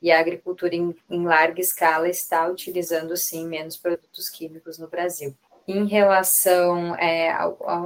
e 0.00 0.10
a 0.10 0.18
agricultura 0.18 0.74
em, 0.74 0.96
em 1.10 1.26
larga 1.26 1.60
escala 1.60 2.08
está 2.08 2.48
utilizando, 2.48 3.14
sim, 3.18 3.46
menos 3.46 3.76
produtos 3.76 4.30
químicos 4.30 4.78
no 4.78 4.88
Brasil. 4.88 5.36
Em 5.72 5.86
relação, 5.86 6.96
é, 6.96 7.30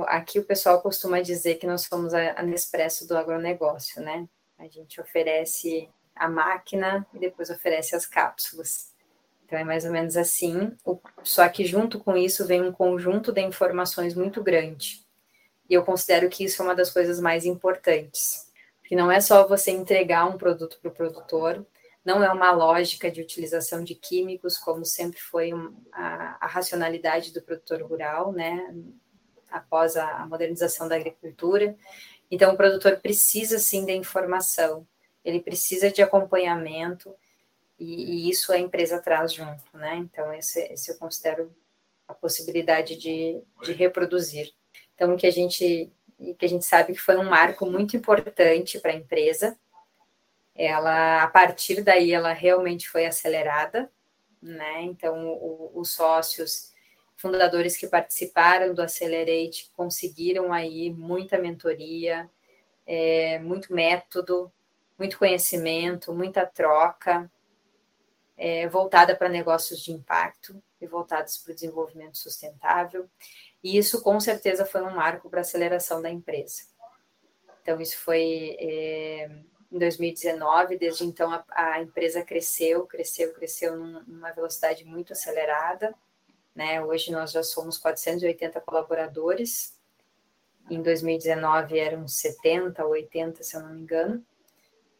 aqui 0.06 0.38
o 0.38 0.44
pessoal 0.44 0.80
costuma 0.80 1.20
dizer 1.20 1.56
que 1.56 1.66
nós 1.66 1.82
somos 1.82 2.14
a, 2.14 2.40
a 2.40 2.42
Nespresso 2.42 3.06
do 3.06 3.14
agronegócio, 3.14 4.00
né? 4.00 4.26
A 4.58 4.66
gente 4.66 5.02
oferece 5.02 5.86
a 6.16 6.26
máquina 6.26 7.06
e 7.12 7.18
depois 7.18 7.50
oferece 7.50 7.94
as 7.94 8.06
cápsulas. 8.06 8.90
Então 9.44 9.58
é 9.58 9.64
mais 9.64 9.84
ou 9.84 9.90
menos 9.90 10.16
assim, 10.16 10.74
só 11.22 11.46
que 11.46 11.66
junto 11.66 12.00
com 12.00 12.16
isso 12.16 12.46
vem 12.46 12.62
um 12.62 12.72
conjunto 12.72 13.30
de 13.30 13.42
informações 13.42 14.14
muito 14.14 14.42
grande. 14.42 15.04
E 15.68 15.74
eu 15.74 15.84
considero 15.84 16.30
que 16.30 16.42
isso 16.42 16.62
é 16.62 16.64
uma 16.64 16.74
das 16.74 16.90
coisas 16.90 17.20
mais 17.20 17.44
importantes. 17.44 18.50
Porque 18.80 18.96
não 18.96 19.12
é 19.12 19.20
só 19.20 19.46
você 19.46 19.70
entregar 19.72 20.24
um 20.24 20.38
produto 20.38 20.78
para 20.80 20.88
o 20.88 20.94
produtor, 20.94 21.66
não 22.04 22.22
é 22.22 22.30
uma 22.30 22.52
lógica 22.52 23.10
de 23.10 23.20
utilização 23.20 23.82
de 23.82 23.94
químicos, 23.94 24.58
como 24.58 24.84
sempre 24.84 25.18
foi 25.18 25.52
a, 25.92 26.36
a, 26.40 26.46
racionalidade 26.46 27.32
do 27.32 27.40
produtor 27.40 27.82
rural, 27.82 28.32
né, 28.32 28.74
após 29.50 29.96
a, 29.96 30.18
a, 30.18 30.26
modernização 30.26 30.86
da 30.86 30.96
agricultura. 30.96 31.76
Então, 32.30 32.52
o 32.52 32.56
produtor 32.56 33.00
precisa 33.00 33.58
sim 33.58 33.86
da 33.86 33.92
informação, 33.92 34.86
ele 35.24 35.40
precisa 35.40 35.90
de 35.90 36.02
acompanhamento, 36.02 37.14
e, 37.78 38.26
e 38.26 38.30
isso 38.30 38.52
a 38.52 38.58
empresa 38.58 39.00
traz 39.00 39.32
junto, 39.32 39.64
né? 39.74 39.96
Então, 39.96 40.32
esse, 40.32 40.60
esse 40.72 40.90
eu 40.90 40.96
considero 40.96 41.54
a 42.06 42.14
possibilidade 42.14 42.96
de, 42.96 43.42
de 43.62 43.72
reproduzir. 43.72 44.52
Então, 44.94 45.16
que 45.16 45.26
a 45.26 45.30
gente 45.30 45.90
que 46.38 46.44
a 46.46 46.48
gente 46.48 46.64
sabe 46.64 46.92
que 46.92 47.00
foi 47.00 47.16
um 47.16 47.28
marco 47.28 47.66
muito 47.66 47.96
importante 47.96 48.78
para 48.78 48.92
a 48.92 48.96
empresa. 48.96 49.58
Ela, 50.54 51.22
a 51.22 51.26
partir 51.28 51.82
daí, 51.82 52.12
ela 52.12 52.32
realmente 52.32 52.88
foi 52.88 53.06
acelerada, 53.06 53.90
né? 54.40 54.82
Então, 54.82 55.26
o, 55.28 55.72
os 55.74 55.92
sócios 55.92 56.72
fundadores 57.16 57.76
que 57.76 57.86
participaram 57.86 58.74
do 58.74 58.82
Accelerate 58.82 59.70
conseguiram 59.74 60.52
aí 60.52 60.92
muita 60.92 61.38
mentoria, 61.38 62.30
é, 62.86 63.38
muito 63.38 63.74
método, 63.74 64.52
muito 64.98 65.18
conhecimento, 65.18 66.12
muita 66.12 66.46
troca, 66.46 67.30
é, 68.36 68.68
voltada 68.68 69.16
para 69.16 69.28
negócios 69.28 69.80
de 69.80 69.92
impacto 69.92 70.62
e 70.80 70.86
voltados 70.86 71.38
para 71.38 71.52
o 71.52 71.54
desenvolvimento 71.54 72.18
sustentável. 72.18 73.08
E 73.62 73.78
isso, 73.78 74.02
com 74.02 74.20
certeza, 74.20 74.66
foi 74.66 74.82
um 74.82 74.94
marco 74.94 75.30
para 75.30 75.40
a 75.40 75.42
aceleração 75.42 76.02
da 76.02 76.10
empresa. 76.10 76.62
Então, 77.62 77.80
isso 77.80 77.96
foi 77.98 78.56
é, 78.60 79.30
em 79.74 79.78
2019, 79.78 80.78
desde 80.78 81.04
então 81.04 81.32
a, 81.32 81.44
a, 81.50 81.82
empresa 81.82 82.22
cresceu, 82.22 82.86
cresceu, 82.86 83.34
cresceu 83.34 83.76
numa 83.76 84.30
velocidade 84.30 84.84
muito 84.84 85.12
acelerada. 85.12 85.92
Né? 86.54 86.80
Hoje 86.80 87.10
nós 87.10 87.32
já 87.32 87.42
somos 87.42 87.76
480 87.76 88.60
colaboradores. 88.60 89.76
Em 90.70 90.80
2019 90.80 91.76
eram 91.76 92.06
70, 92.06 92.86
80, 92.86 93.42
se 93.42 93.56
eu 93.56 93.62
não 93.62 93.74
me 93.74 93.80
engano. 93.80 94.24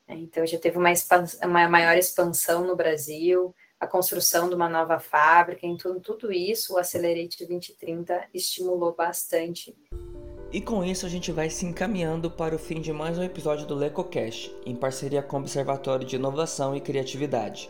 Então 0.09 0.45
já 0.45 0.59
teve 0.59 0.77
uma, 0.77 0.91
uma 1.45 1.69
maior 1.69 1.97
expansão 1.97 2.67
no 2.67 2.75
Brasil, 2.75 3.55
a 3.79 3.87
construção 3.87 4.49
de 4.49 4.57
uma 4.57 4.69
nova 4.69 4.99
fábrica, 4.99 5.65
em 5.65 5.77
tudo, 5.77 6.01
tudo 6.01 6.33
isso 6.33 6.75
o 6.75 6.79
Accelerate 6.79 7.39
2030 7.39 8.29
estimulou 8.35 8.93
bastante. 8.93 9.73
E 10.55 10.61
com 10.61 10.85
isso 10.85 11.05
a 11.05 11.09
gente 11.09 11.33
vai 11.33 11.51
se 11.51 11.67
encaminhando 11.67 12.31
para 12.31 12.55
o 12.55 12.59
fim 12.61 12.81
de 12.81 12.93
mais 12.93 13.19
um 13.19 13.25
episódio 13.25 13.67
do 13.67 13.75
LecoCast, 13.75 14.55
em 14.65 14.77
parceria 14.77 15.21
com 15.21 15.37
o 15.37 15.41
Observatório 15.41 16.07
de 16.07 16.15
Inovação 16.15 16.77
e 16.77 16.81
Criatividade. 16.81 17.69